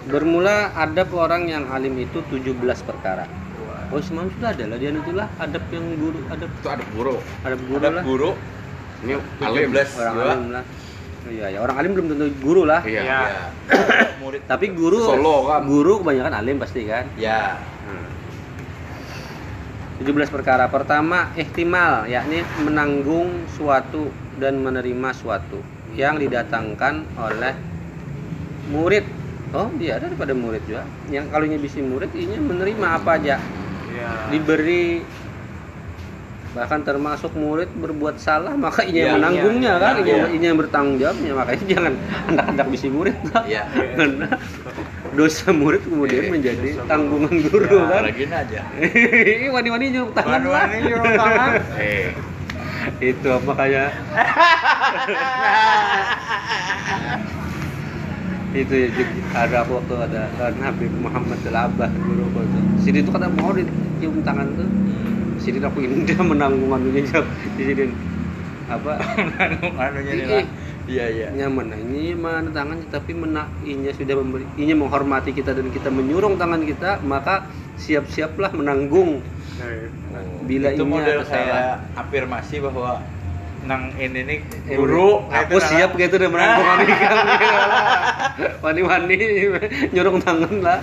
[0.04, 3.30] Bermula adab orang yang alim itu 17 perkara.
[3.94, 7.16] Oh semalam sudah ada lah dia itulah adab yang guru adab Itu ada guru.
[7.46, 8.30] adab guru Ada lah guru.
[9.00, 9.68] Ini alim.
[9.70, 10.64] 17 orang alim lah.
[11.24, 12.82] Iya ya orang alim belum tentu guru lah.
[12.82, 13.02] Iya.
[13.06, 13.20] Iya.
[14.18, 15.62] murid Tapi guru Solo kan.
[15.64, 17.06] guru kebanyakan alim pasti kan.
[17.14, 18.10] ya Hmm.
[20.02, 20.66] 17 perkara.
[20.72, 24.10] Pertama, ihtimal, yakni menanggung suatu
[24.42, 25.62] dan menerima suatu
[25.94, 27.54] yang didatangkan oleh
[28.74, 29.06] murid.
[29.54, 30.82] Oh, dia ada daripada murid juga.
[31.14, 33.38] Yang kalau bisa murid, ini menerima apa aja.
[33.94, 34.10] Iya.
[34.34, 35.06] Diberi
[36.54, 40.46] bahkan termasuk murid berbuat salah maka ini yang Iya, menanggungnya iya, kan iya, ini, ini
[40.54, 41.94] yang bertanggung jawabnya makanya jangan
[42.30, 43.18] anak-anak bisi murid
[43.50, 44.30] ya Karena
[45.14, 48.04] dosa murid kemudian Eh, menjadi dosa tanggungan guru Ya, kan?
[48.06, 48.62] lagi aja.
[49.46, 50.42] Ih, wani-wani nyuruh tangan.
[50.42, 51.52] Wani-wani nyuruh tangan.
[51.80, 52.12] Eh,
[53.00, 53.84] itu makanya
[58.54, 58.90] itu ya,
[59.34, 64.46] ada waktu ada kan Habib Muhammad Al-Abah guru waktu sini tuh kata mau dicium tangan
[64.54, 64.70] tuh.
[65.42, 67.26] Sini aku indah menanggung anunya jawab
[67.58, 67.90] di sini
[68.70, 69.02] apa?
[69.76, 70.46] Anunya nih Ih, lah.
[70.84, 71.28] Iya, iya.
[71.32, 75.88] nyaman nah, ini mana tangannya tapi mena inya sudah memberi inya menghormati kita dan kita
[75.88, 77.48] menyurung tangan kita maka
[77.80, 79.24] siap-siaplah menanggung
[80.44, 83.00] bila itu inya model kayak afirmasi bahwa
[83.64, 87.12] nang ini nih Eh, guru aku siap gitu udah menanggung nikah
[88.60, 89.18] wani-wani
[89.96, 90.80] nyurung tangan lah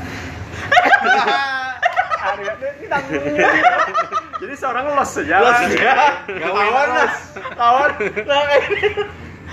[4.40, 5.36] Jadi seorang los saja.
[5.44, 6.24] Los ya.
[6.24, 7.16] Kawan los.
[7.52, 7.90] Kawan.
[8.24, 8.88] Nah, ini.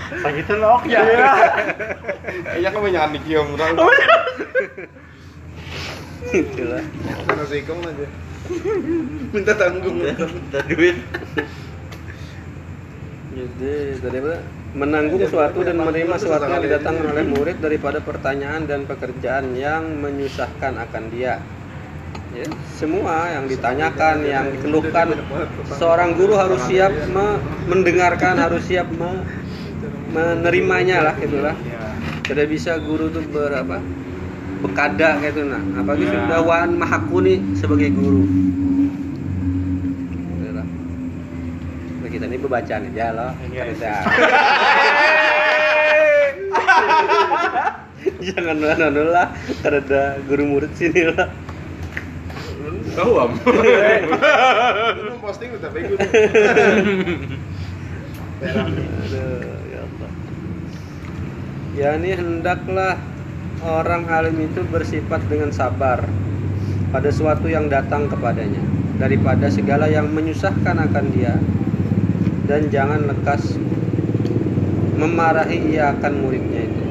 [0.08, 1.00] Sakitnya lok ya.
[2.56, 2.68] Iya.
[2.72, 3.76] Kan banyak adik yang orang.
[6.32, 6.82] itulah.
[7.24, 8.06] Karena sikong aja.
[9.32, 9.96] Minta tanggung.
[10.00, 10.96] minta duit.
[13.38, 14.34] Jadi tadi apa
[14.74, 20.74] menanggung suatu dan menerima suatu yang didatangkan oleh murid daripada pertanyaan dan pekerjaan yang menyusahkan
[20.88, 21.40] akan dia.
[22.36, 22.44] Ya,
[22.76, 25.16] semua yang ditanyakan yang dikeluhkan
[25.80, 29.24] seorang guru harus siap me- mendengarkan harus siap me-
[30.08, 31.54] menerimanya lah itulah
[32.24, 33.80] tidak bisa guru tuh berapa
[34.58, 36.10] bekada gitu nah apalagi Ya.
[36.24, 38.24] sudah wan mahakuni sebagai guru
[40.34, 40.66] Itulah.
[41.98, 43.62] Nah, kita ini pembacaan aja loh Iya.
[43.70, 43.92] Kita.
[48.28, 49.28] jangan anu lah
[49.62, 51.28] karena guru murid sini lah
[52.88, 53.30] Tahu am.
[55.06, 55.98] Lu posting udah bagus.
[61.78, 61.94] Ya.
[61.94, 62.98] Ya ini hendaklah
[63.62, 66.02] orang alim itu bersifat dengan sabar
[66.90, 68.58] pada suatu yang datang kepadanya
[68.98, 71.38] daripada segala yang menyusahkan akan dia
[72.50, 73.54] dan jangan lekas
[74.98, 76.82] memarahi ia akan muridnya itu.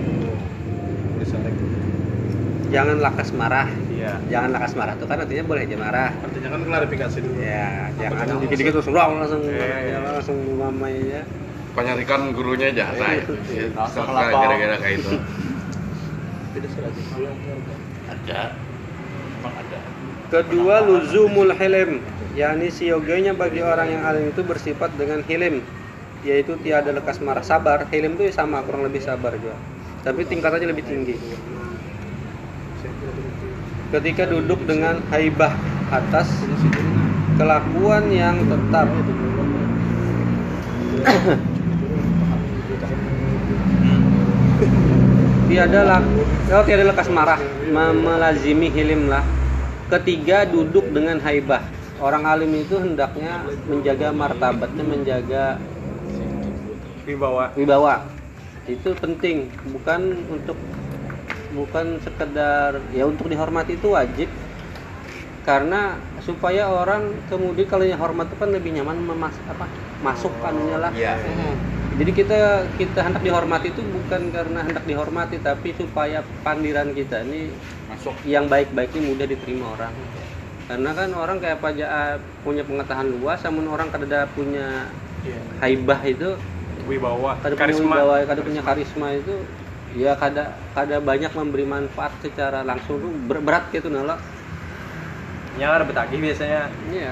[2.68, 3.68] Jangan lakas marah.
[3.92, 4.20] Iya.
[4.28, 6.12] Jangan lakas marah itu kan artinya boleh aja marah.
[6.20, 7.40] Artinya kan klarifikasi dulu.
[7.40, 9.56] Ya, jangan dikit-dikit terus wrong langsung Iya,
[9.88, 9.98] iya.
[9.98, 11.22] ya, langsung mamai ya.
[11.24, 11.24] Penyarikan gurunya aja.
[11.24, 11.24] Nah, itu.
[11.24, 11.47] Ya, Langsung
[13.94, 14.50] serta lapor.
[14.50, 15.14] gara-gara kayak itu.
[18.10, 18.42] ada.
[19.46, 19.80] Ada.
[20.34, 22.02] Kedua luzumul hilim,
[22.34, 25.62] yakni sioganya bagi orang yang alim itu bersifat dengan hilim,
[26.26, 27.46] yaitu tiada lekas marah.
[27.46, 29.54] Sabar, hilim itu sama kurang lebih sabar juga,
[30.02, 31.14] tapi tingkatannya lebih tinggi.
[33.94, 35.54] Ketika duduk dengan haibah
[35.94, 36.26] atas
[37.38, 38.90] kelakuan yang tetap
[45.58, 46.04] tiada lak
[46.54, 47.42] oh, tiada lekas marah.
[47.66, 49.26] Me- melazimi hilim lah.
[49.90, 51.66] Ketiga duduk dengan haibah.
[51.98, 55.58] Orang alim itu hendaknya menjaga martabatnya menjaga
[57.10, 57.50] Wibawa.
[57.58, 58.06] wibawa.
[58.70, 60.62] Itu penting bukan untuk
[61.58, 64.30] bukan sekedar ya untuk dihormati itu wajib.
[65.42, 69.66] Karena supaya orang kemudian kalau yang hormat itu kan lebih nyaman memas apa
[70.06, 71.18] masuk kanunya lah Iya.
[71.98, 72.40] Jadi kita
[72.78, 77.50] kita hendak dihormati itu bukan karena hendak dihormati tapi supaya pandiran kita ini
[77.90, 79.94] masuk yang baik-baik ini mudah diterima orang
[80.68, 84.92] karena kan orang kayak apa aja ah, punya pengetahuan luas namun orang kada punya
[85.26, 85.40] Iya.
[85.60, 86.30] haibah itu
[86.86, 87.36] Wibawa.
[87.42, 87.96] kada punya Karisma.
[87.98, 89.36] wibawa, kada punya karisma itu
[89.98, 94.22] ya kada kada banyak memberi manfaat secara langsung tuh berat gitu nala
[95.58, 96.62] Yang ada betagih biasanya.
[96.94, 97.12] iya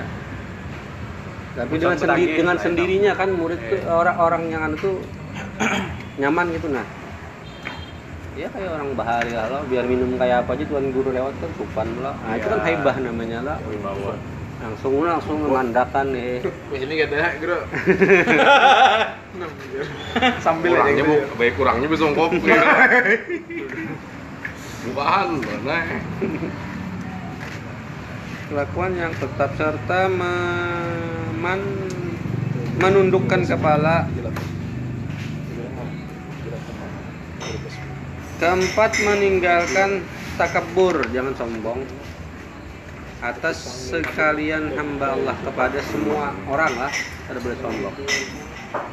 [1.56, 3.88] tapi dengan sendi- dengan sendirinya kan murid tuh Iya.
[3.90, 4.96] orang-orang yang anu tuh
[6.20, 6.84] nyaman gitu nah
[8.36, 11.88] ya kayak orang bahari lah biar minum kayak apa aja tuan guru lewat kan supan
[11.98, 12.66] lah nah, itu kan Iya.
[12.70, 14.20] haibah namanya lah Wibawa.
[14.58, 16.44] langsung langsung mengandalkan eh
[16.76, 17.58] Ini katanya guru.
[20.40, 21.12] Sambil aja kurangnya gitu.
[21.28, 22.40] bu, baik kurangnya bisa kopi.
[24.86, 25.78] Bukan, mana?
[28.50, 31.90] Kelakuan yang tetap serta me- man-
[32.78, 34.06] menundukkan kepala.
[38.36, 40.04] Keempat meninggalkan
[40.36, 41.08] takabur.
[41.16, 41.82] Jangan sombong.
[43.24, 46.92] Atas sekalian hamba Allah kepada semua orang lah
[47.26, 47.96] tidak boleh sombong.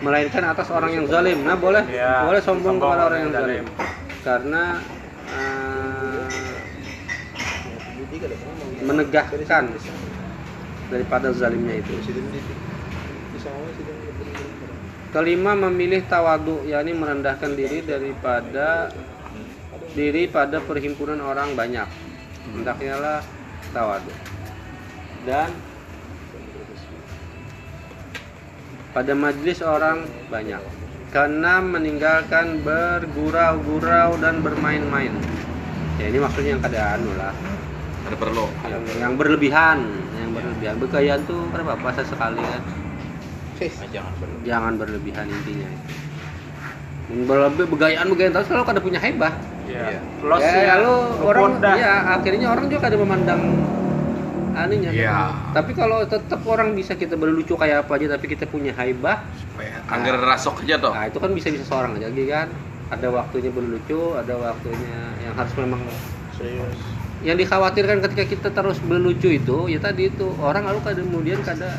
[0.00, 1.42] Melainkan atas orang yang zalim.
[1.42, 1.84] Nah boleh.
[1.90, 3.64] Ya, boleh sombong, sombong kepada orang yang zalim.
[3.66, 3.66] zalim.
[4.22, 4.64] Karena
[5.26, 5.61] eh,
[8.82, 9.72] menegahkan
[10.92, 11.92] daripada zalimnya itu.
[15.12, 18.88] Kelima memilih tawadu, yakni merendahkan diri daripada
[19.92, 21.88] diri pada perhimpunan orang banyak.
[22.52, 23.18] Hendaknya lah
[23.72, 24.12] tawadu
[25.22, 25.48] dan
[28.92, 30.60] pada majelis orang banyak.
[31.12, 35.12] Karena meninggalkan bergurau-gurau dan bermain-main.
[36.00, 37.36] Ya ini maksudnya yang keadaan lah
[38.02, 38.44] Ada perlu.
[38.64, 39.78] yang, yang berlebihan
[40.14, 42.62] yang berlebihan bergayaan tuh kan apa bahasa sekali kan
[43.62, 44.42] Nah, jangan berlebihan.
[44.42, 45.94] jangan berlebihan intinya itu
[47.22, 50.02] berlebih begayaan begayaan terus kalau kada punya hebat Iya.
[50.20, 51.70] Los ya, lalu orang Ngepoda.
[51.76, 53.40] ya akhirnya orang juga kada memandang
[54.52, 54.98] aninya kan.
[54.98, 55.18] Iya.
[55.54, 59.78] tapi kalau tetap orang bisa kita berlucu kayak apa aja tapi kita punya haibah Supaya
[59.86, 60.92] anggar rasok aja toh.
[60.92, 62.48] nah itu kan bisa bisa seorang aja lagi kan
[62.90, 64.92] ada waktunya berlucu ada waktunya
[65.22, 65.80] yang harus memang
[66.34, 66.76] Serius.
[67.22, 71.78] Yang dikhawatirkan ketika kita terus berlucu itu ya tadi itu orang lalu kadang kemudian kada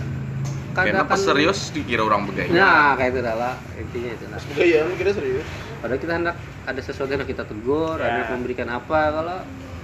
[0.73, 2.49] Karena pas serius dikira orang begaya.
[2.49, 5.45] nah kayak itu adalah intinya itu lah Gaya lu kira serius?
[5.77, 8.07] padahal kita hendak ada sesuatu yang kita tegur Ya.
[8.09, 9.37] ada yang memberikan apa kalau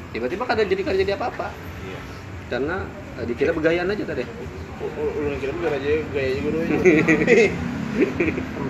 [0.09, 1.53] tiba-tiba kada jadi kada jadi apa-apa
[1.85, 1.99] Iya.
[2.49, 2.75] karena
[3.19, 4.23] eh, dikira begayaan aja tadi
[4.79, 6.63] Lu kira bukan aja gaya juga dulu.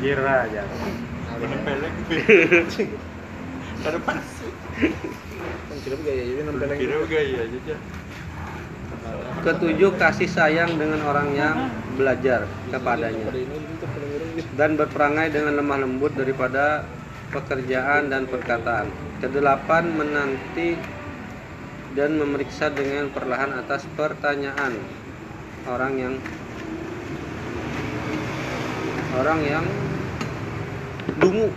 [0.01, 0.61] Kira aja.
[1.39, 1.93] Penempelek.
[3.85, 4.53] Ada masuk.
[5.89, 7.75] Kira gaya juga nempel Kira gaya aja aja.
[9.41, 11.57] ketujuh kasih sayang dengan orang yang
[11.97, 13.57] belajar kepadanya gitu.
[14.53, 16.85] dan berperangai dengan lemah lembut daripada
[17.33, 18.93] pekerjaan dan perkataan.
[19.17, 20.77] Kedelapan menanti
[21.97, 24.77] dan memeriksa dengan perlahan atas pertanyaan
[25.65, 26.15] orang yang
[29.17, 29.65] orang yang
[31.17, 31.49] dungu.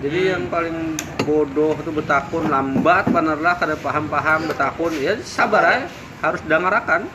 [0.00, 0.96] Jadi yang paling
[1.26, 5.90] bodoh itu betakun lambat panerlah kada paham-paham betakun ya sabar aja.
[6.22, 7.10] Harus dengarakan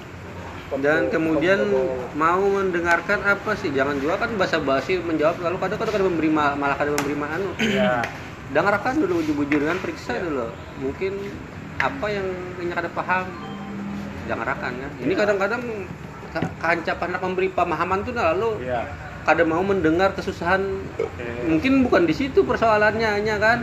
[0.79, 1.67] dan kemudian
[2.13, 3.71] mau mendengarkan apa sih?
[3.71, 7.49] Jangan juga kan basa-basi menjawab lalu kadang kadang kada memberi ma- malah kada memberi anu
[7.59, 8.03] Ya.
[8.51, 10.51] dengarkan dulu bujur-bujur kan periksa dulu.
[10.79, 11.15] Mungkin
[11.79, 12.27] apa yang
[12.59, 13.25] ini kada paham?
[14.27, 14.91] Dengarkan kan.
[14.99, 15.61] Ini kadang-kadang
[16.29, 18.85] ka- kancap anak memberi pemahaman tuh nah, lalu Iya.
[19.23, 20.61] kada mau mendengar kesusahan.
[20.95, 21.25] Oke.
[21.41, 23.59] mungkin bukan di situ persoalannya hanya kan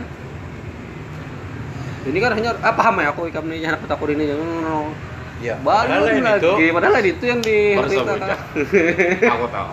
[2.07, 4.31] ini kan hanya ah paham ya aku ikam nih anak petakur ini
[5.39, 5.55] Iya.
[5.63, 7.39] Baru Padahal yang lagi, itu padahal itu yang
[7.95, 8.39] sabujak.
[9.23, 9.69] Aku tahu.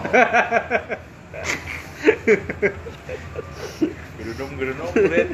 [4.14, 5.28] gerudung gerudung beret.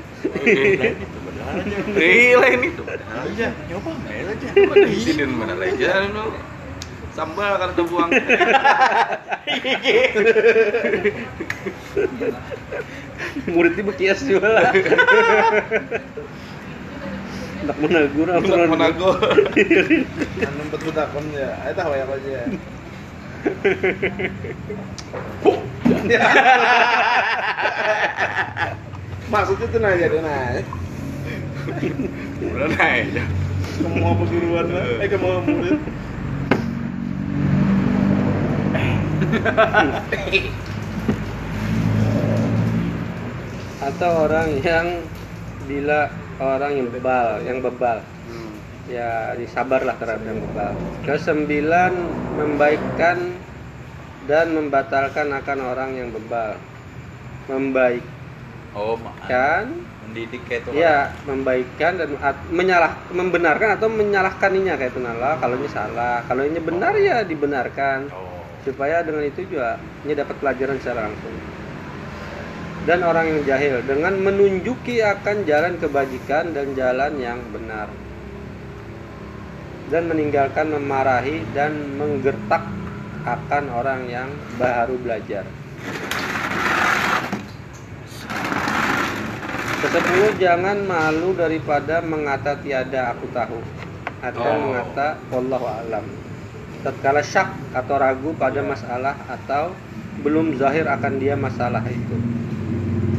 [0.72, 2.49] Lain itu padahal aja.
[2.49, 2.84] Ini tuh.
[2.88, 3.47] Padahal aja.
[3.68, 4.49] Nyoba main aja.
[4.57, 6.32] Mana izinin mana aja no.
[7.12, 8.09] Sambal kan ada buang.
[13.53, 14.72] Muridnya bekias juga lah.
[17.62, 18.68] Nak menegur Untuk aturan.
[18.74, 19.10] menago.
[20.42, 21.54] Anu empat butakon ya.
[21.62, 22.40] Ayo tahu ya aja.
[29.30, 30.66] Maksudnya tuh nanya dia naik.
[32.42, 33.24] Udah naik aja.
[33.82, 34.84] Kamu mau perguruan lah.
[34.98, 35.78] Eh kamu mau murid.
[43.82, 44.86] Atau orang yang
[45.66, 46.10] bila
[46.41, 47.99] orang yang bebal, yang bebal.
[48.91, 50.72] Ya disabarlah terhadap yang bebal.
[51.07, 51.93] Kesembilan
[52.37, 53.37] membaikkan
[54.26, 56.57] dan membatalkan akan orang yang bebal.
[57.49, 58.11] Membaikkan,
[58.72, 59.28] Oh, maaf.
[60.09, 60.80] Mendidik kayak itu.
[60.80, 62.09] ya membaikkan dan
[62.49, 65.37] menyalah, membenarkan atau menyalahkaninya kayak itu nala.
[65.37, 68.09] Kalau ini salah, kalau ini benar ya dibenarkan.
[68.12, 68.28] Oh.
[68.62, 69.74] supaya dengan itu juga
[70.07, 71.35] ini dapat pelajaran secara langsung
[72.83, 77.87] dan orang yang jahil dengan menunjuki akan jalan kebajikan dan jalan yang benar
[79.93, 82.64] dan meninggalkan memarahi dan menggertak
[83.22, 84.28] akan orang yang
[84.59, 85.47] baru belajar
[89.83, 93.59] Kesepuluh jangan malu daripada mengata tiada aku tahu
[94.22, 94.70] atau Oh.
[94.70, 96.07] mengata wallahu alam.
[96.87, 99.74] Tatkala syak atau ragu pada masalah atau
[100.22, 102.41] belum zahir akan dia masalah itu.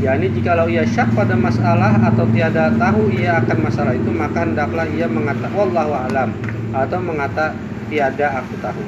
[0.04, 4.84] Yakni jikalau ia syak pada masalah atau tiada tahu ia akan masalah itu maka hendaklah
[4.92, 6.36] ia mengata wallahu alam
[6.76, 7.56] atau mengata
[7.88, 8.84] tiada aku tahu.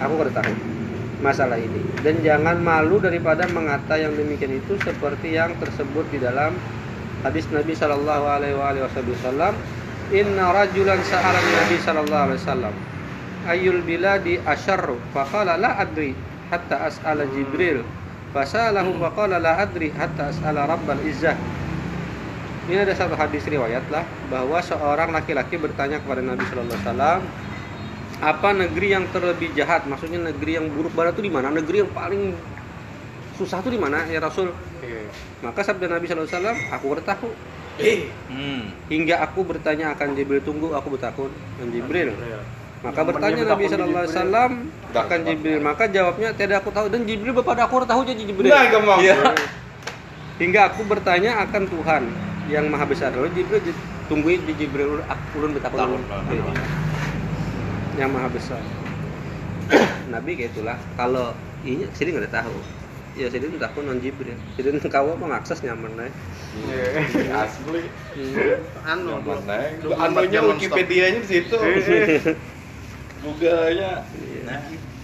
[0.00, 0.54] Aku kada tahu
[1.20, 1.82] masalah ini.
[2.00, 6.56] Dan jangan malu daripada mengata yang demikian itu seperti yang tersebut di dalam
[7.26, 9.52] hadis Nabi Shallallahu Alaihi Wasallam.
[10.10, 12.74] Inna rajulan sa'ala Nabi Shallallahu Alaihi Wasallam
[13.46, 14.98] ayul biladi asyarru?
[15.14, 16.12] Faqala la adri
[16.50, 17.86] hatta as'ala Jibril
[18.30, 21.34] fasalahu faqala la adri hatta as'ala Rabbal Izzah.
[22.70, 27.20] Ini ada satu hadis riwayat lah bahwa seorang laki-laki bertanya kepada Nabi Shallallahu Alaihi Wasallam
[28.20, 29.88] apa negeri yang terlebih jahat?
[29.90, 31.50] Maksudnya negeri yang buruk barat itu di mana?
[31.50, 32.36] Negeri yang paling
[33.34, 34.54] susah itu di mana ya Rasul?
[35.42, 37.28] Maka sabda Nabi Shallallahu Alaihi Wasallam aku udah tahu
[37.80, 38.76] Eh, Hmm.
[38.92, 42.12] Hingga aku bertanya akan Jibril tunggu aku bertakun dan Jibril.
[42.80, 44.16] Maka bertanya Nabi di Shallallahu Alaihi.
[44.16, 44.50] Wasallam
[44.96, 45.18] akan.
[45.28, 45.58] Jibril.
[45.60, 48.48] Maka jawabnya tidak aku tahu dan Jibril kepada aku tahu jadi Jibril.
[48.48, 48.98] Nah, gampang.
[49.04, 49.16] Iya.
[50.40, 52.02] Hingga aku bertanya akan Tuhan
[52.48, 53.12] yang maha besar.
[53.12, 53.60] Lalu Jibril
[54.08, 55.04] tungguin di Jibril
[55.36, 56.02] ulun bertakun Takun, ulun.
[56.08, 56.32] takun.
[56.32, 56.52] Iya.
[58.00, 58.62] Yang maha besar.
[60.16, 60.78] Nabi kayak itulah.
[60.96, 61.36] Kalau
[61.68, 62.56] ini sini nggak ada tahu.
[63.18, 64.40] Ya sini udah takun non Jibril.
[64.56, 66.08] Jadi kau apa mengakses nyaman lah.
[67.44, 67.84] Asli.
[68.88, 69.84] anu, Nyaman naik.
[69.84, 71.38] 24 Anunya jam Wikipedia-nya di
[73.20, 73.28] situ.
[73.28, 73.92] Google-nya.
[74.48, 74.60] Nah.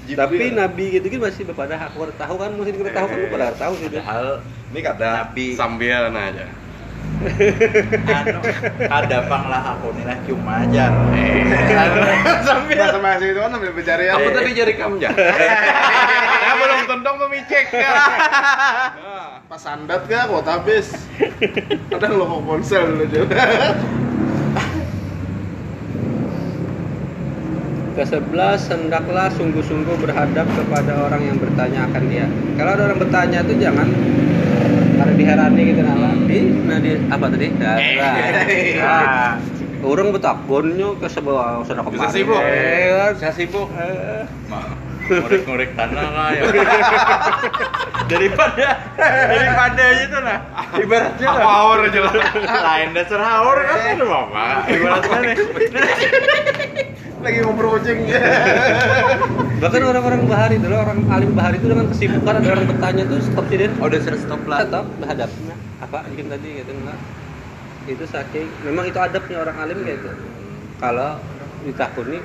[0.06, 3.72] Tapi Nabi gitu kan masih pada hak tahu kan mesti kita tahu kan pada tahu
[3.74, 3.90] sih.
[3.90, 4.26] padahal
[4.70, 5.46] ini kata Nabi.
[5.58, 6.46] sambil aja.
[8.06, 8.40] anu
[8.86, 10.90] ada panglah aku nih lah cuma ajar.
[12.46, 17.16] sambil bahasa bahasa itu kan sambil bercari apa tadi jari kamu ya ya belum tendong
[17.26, 17.90] memicek ya
[19.46, 20.90] Pas sandat kah kuota habis.
[21.86, 23.38] Kadang lo mau ponsel dulu juga.
[27.96, 32.28] Kesebelas, hendaklah sungguh-sungguh berhadap kepada orang yang bertanya akan dia.
[32.60, 33.88] Kalau ada orang bertanya itu jangan
[35.00, 36.12] ada diherani gitu nah.
[36.28, 36.38] Di,
[36.68, 37.46] nah di apa tadi?
[37.56, 37.76] Nah,
[38.76, 39.30] nah.
[39.80, 41.96] Orang betakbonnya ke sebuah sana kemarin.
[41.96, 42.36] Bisa sibuk.
[42.44, 43.68] Eh, Saya sibuk.
[43.80, 44.28] eh.
[44.52, 44.76] Mah,
[45.08, 46.42] ngorek-ngorek tanah lah ya.
[48.06, 50.38] daripada daripada itu nah
[50.78, 51.58] ibaratnya apa lah.
[51.58, 52.14] awal aja lah
[52.46, 55.34] lain dasar haur kan bapak ibaratnya nih
[57.26, 58.06] Lagi ngobrol kucing.
[59.58, 63.44] Bahkan orang-orang bahari dulu orang alim bahari itu dengan kesibukan ada orang bertanya tuh stop
[63.50, 66.98] sih oh udah sudah stop lah Tetap berhadapnya apa bikin tadi gitu enggak.
[67.90, 70.10] Itu saking memang itu adabnya orang alim kayak gitu.
[70.78, 71.10] Kalau
[71.66, 72.18] ditakuni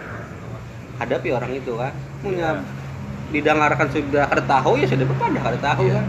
[1.02, 1.94] hadapi orang itu kan.
[2.22, 2.50] Punya
[3.34, 5.98] didengarkan sudah ada tahu ya sudah berpada ada tahu Iya.
[5.98, 6.06] kan.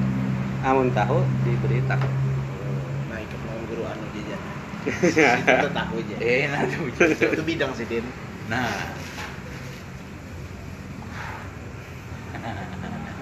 [0.68, 1.16] Namun tahu
[1.48, 2.12] diberi takut.
[3.08, 4.36] Nah, ikut mau guru anu dia.
[5.62, 6.16] Itu tahu aja.
[6.18, 6.74] eh nanti
[7.14, 8.04] Itu bidang sih, Din.
[8.50, 8.70] Nah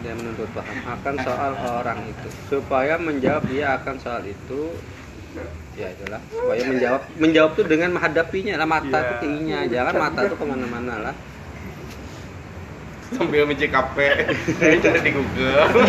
[0.00, 4.72] dia menuntut paham akan soal orang itu supaya menjawab dia akan soal itu
[5.76, 10.36] ya itulah supaya menjawab menjawab tuh dengan menghadapinya lah mata tuh tingginya jangan mata tuh
[10.40, 11.14] ke mana-mana lah
[13.12, 14.08] sambil micek kape
[14.58, 15.68] cari di Google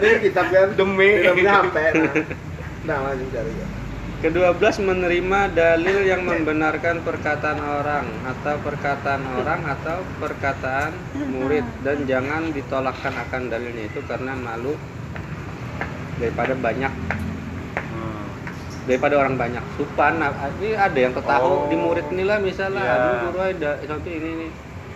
[0.00, 1.10] Ini kitab kan Demi.
[1.18, 1.76] Kitabnya HP.
[1.76, 2.14] Nah,
[2.86, 3.52] nah langsung cari.
[3.52, 3.79] ya.
[4.20, 10.92] Kedua belas menerima dalil yang membenarkan perkataan orang atau perkataan orang atau perkataan
[11.32, 11.64] murid.
[11.80, 14.76] Dan jangan ditolakkan akan dalilnya itu karena malu
[16.20, 16.92] daripada banyak.
[18.84, 19.64] Daripada orang banyak.
[19.76, 20.18] Supan
[20.58, 21.68] ini ada yang ketahu Oh.
[21.68, 22.94] di murid ini lah misalnya Iya.
[22.96, 24.48] aduh guru ada satu ini ini.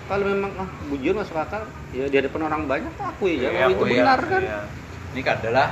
[0.05, 1.64] Kalau memang ah bujur masuk akal.
[1.97, 4.43] Ya di hadapan orang banyak akui ya Iya, itu oh iya, benar kan?
[4.45, 4.61] Iya.
[5.14, 5.68] ini adalah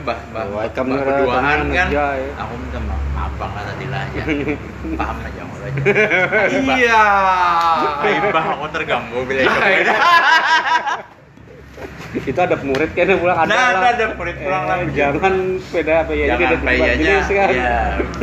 [0.00, 1.88] bah bah Oh, bah ikam bah nira berduaan kan.
[1.88, 2.06] Ya.
[2.34, 4.24] aku minta maaf abang lah tadi lah ya.
[5.00, 5.80] Paham aja mau aja
[6.74, 7.02] iya.
[8.00, 9.94] Aibah aku terganggu bila itu.
[12.14, 13.90] Itu ada murid kayaknya pulang ada Nah, lah.
[13.90, 14.76] ada murid pulang Eh, lah.
[14.88, 17.14] jangan sepeda apa ya jangan payanya
[17.50, 17.78] ya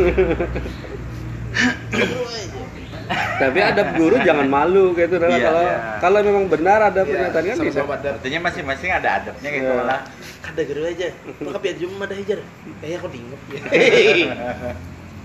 [3.41, 5.77] tapi ada guru jangan malu gitu nah, kalau iya.
[5.99, 7.81] kalau memang benar ada iya, pernyataan kan bisa.
[7.87, 9.83] artinya masing-masing ada adabnya gitu iya.
[9.85, 10.01] lah
[10.41, 11.07] kada guru aja.
[11.39, 12.39] Lu kapian cuma ada hijar
[12.81, 13.37] kayak eh, aku dingin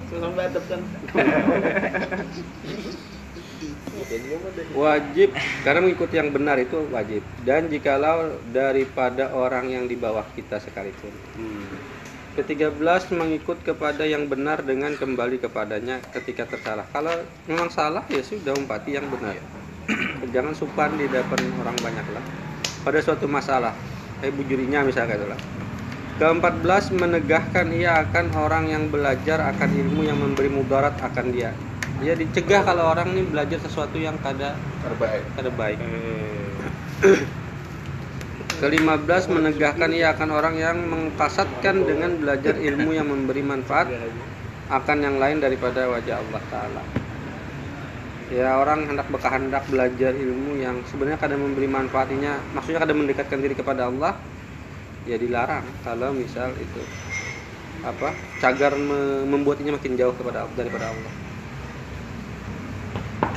[0.23, 0.81] sama adab kan
[4.77, 5.29] wajib.
[5.67, 7.27] Karena mengikuti yang benar itu wajib.
[7.43, 11.11] Dan jikalau daripada orang yang di bawah kita sekalipun.
[11.35, 11.67] Hmm.
[12.37, 16.85] Ketiga belas mengikut kepada yang benar dengan kembali kepadanya ketika tersalah.
[16.93, 17.17] Kalau
[17.49, 19.41] memang salah ya sudah umpati yang benar.
[20.37, 22.21] Jangan supan di depan orang banyak lah.
[22.85, 23.73] Pada suatu masalah,
[24.21, 25.41] eh bujurinya misalnya gitu lah.
[26.21, 31.57] Ke-14 menegahkan ia akan orang yang belajar akan ilmu yang memberi mudarat akan dia.
[32.05, 35.25] Dia dicegah kalau orang ini belajar sesuatu yang kada terbaik.
[35.41, 35.79] Kada baik.
[35.81, 37.25] Eh.
[38.57, 43.93] Kelima belas menegahkan ia akan orang yang mengkasatkan dengan belajar ilmu yang memberi manfaat
[44.73, 46.83] akan yang lain daripada wajah Allah Ta'ala.
[48.33, 53.55] Ya orang hendak berkehendak belajar ilmu yang sebenarnya kadang memberi manfaatnya Maksudnya kadang mendekatkan diri
[53.55, 54.19] kepada Allah
[55.07, 55.63] Ya dilarang.
[55.87, 56.83] Kalau misal itu
[57.87, 58.11] apa
[58.43, 61.26] cagar me- membuatnya makin jauh kepada daripada Allah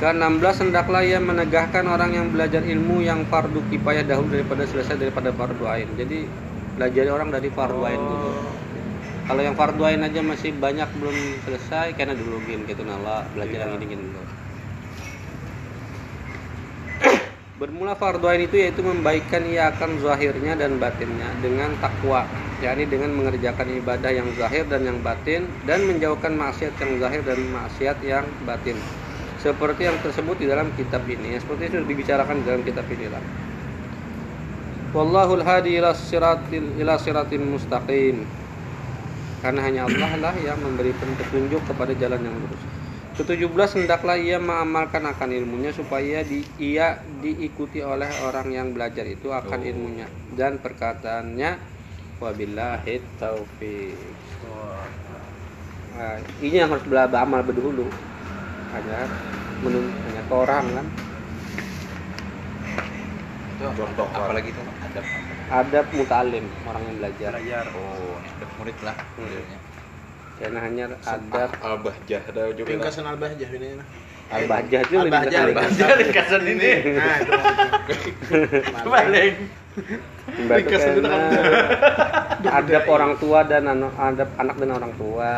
[0.00, 5.28] ke-16 hendaklah ia menegahkan orang yang belajar ilmu yang fardu kifayah dahulu daripada selesai daripada
[5.28, 5.92] fardu ain.
[5.92, 6.24] Jadi
[6.72, 8.32] belajar orang dari fardu ain dulu.
[9.28, 13.68] Kalau yang fardu ain aja masih banyak belum selesai karena dulu gin gitu nala belajar
[13.68, 14.22] yang ini gini dulu.
[17.60, 22.24] Bermula fardu ain itu yaitu membaikkan ia akan zahirnya dan batinnya dengan takwa,
[22.64, 27.36] yakni dengan mengerjakan ibadah yang zahir dan yang batin dan menjauhkan maksiat yang zahir dan
[27.52, 28.80] maksiat yang batin.
[29.40, 32.84] Seperti yang tersebut di dalam kitab ini, ya, seperti itu sudah dibicarakan di dalam kitab
[32.92, 33.24] ini lah.
[34.92, 38.16] Wallahul hadi ila siratil ila siratin mustaqim.
[39.40, 42.60] Karena hanya Allah lah yang memberi petunjuk kepada jalan yang lurus.
[43.16, 49.32] Ke-17 hendaklah ia mengamalkan akan ilmunya supaya di, ia diikuti oleh orang yang belajar itu
[49.32, 49.70] akan Oh.
[49.70, 51.50] ilmunya dan perkataannya
[52.20, 53.96] wabillahi taufik.
[55.96, 57.40] Nah, ini yang harus bela amal
[58.70, 58.98] Hanya
[59.60, 60.86] menun hanya ke orang kan.
[63.50, 65.04] Itu Contoh, apalagi itu adab
[65.50, 67.30] Adab mutalim orang yang belajar.
[67.34, 67.64] Belajar.
[67.74, 69.58] oh adab murid lah modelnya
[70.40, 72.68] Karena hanya adab Al-Bahjah ada juga.
[72.70, 73.68] Ringkasan albahjah ini.
[73.76, 73.86] nah.
[74.30, 75.86] al-bahjah itu lebih Al-bahjah, al-bahjah.
[75.98, 77.32] ringkasan ini Nah, itu.
[78.94, 79.34] balik
[80.30, 81.40] Ringkasan itu karena
[82.40, 85.32] adab orang tua dan anu- adab anak dan orang tua.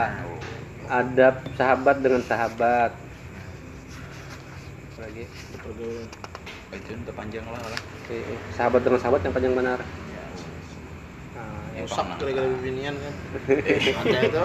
[0.87, 2.93] Adab sahabat dengan sahabat.
[5.63, 6.09] Pergaulan.
[6.73, 9.79] itu udah panjang lah lah eh, eh, sahabat dengan sahabat yang panjang benar.
[11.37, 13.15] Nah, yang Rusak gara-gara bibinian kan.
[14.03, 14.43] Ada itu.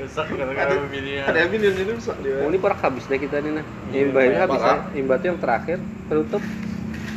[0.00, 2.40] rusak gara-gara pemilihan Ada yang ini rusak dia.
[2.40, 3.64] Oh, ini porak habis deh kita nih nah.
[3.92, 4.76] Imbah ini habis ya.
[4.96, 6.42] Imbah itu yang terakhir penutup.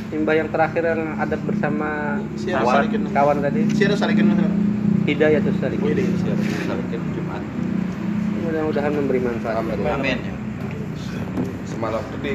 [0.07, 3.01] Imbah yang terakhir yang adab bersama Si kawan, Salikin.
[3.11, 3.61] kawan tadi.
[3.73, 4.39] Si ada salikin mas.
[5.07, 5.51] Hidayah tuh.
[5.79, 6.05] Wih, deh.
[6.67, 7.41] Salim Jumat
[8.43, 9.59] Mudah-mudahan memberi manfaat.
[9.59, 9.79] Amin.
[9.83, 10.46] amin ya
[11.78, 12.34] Semalam tuh di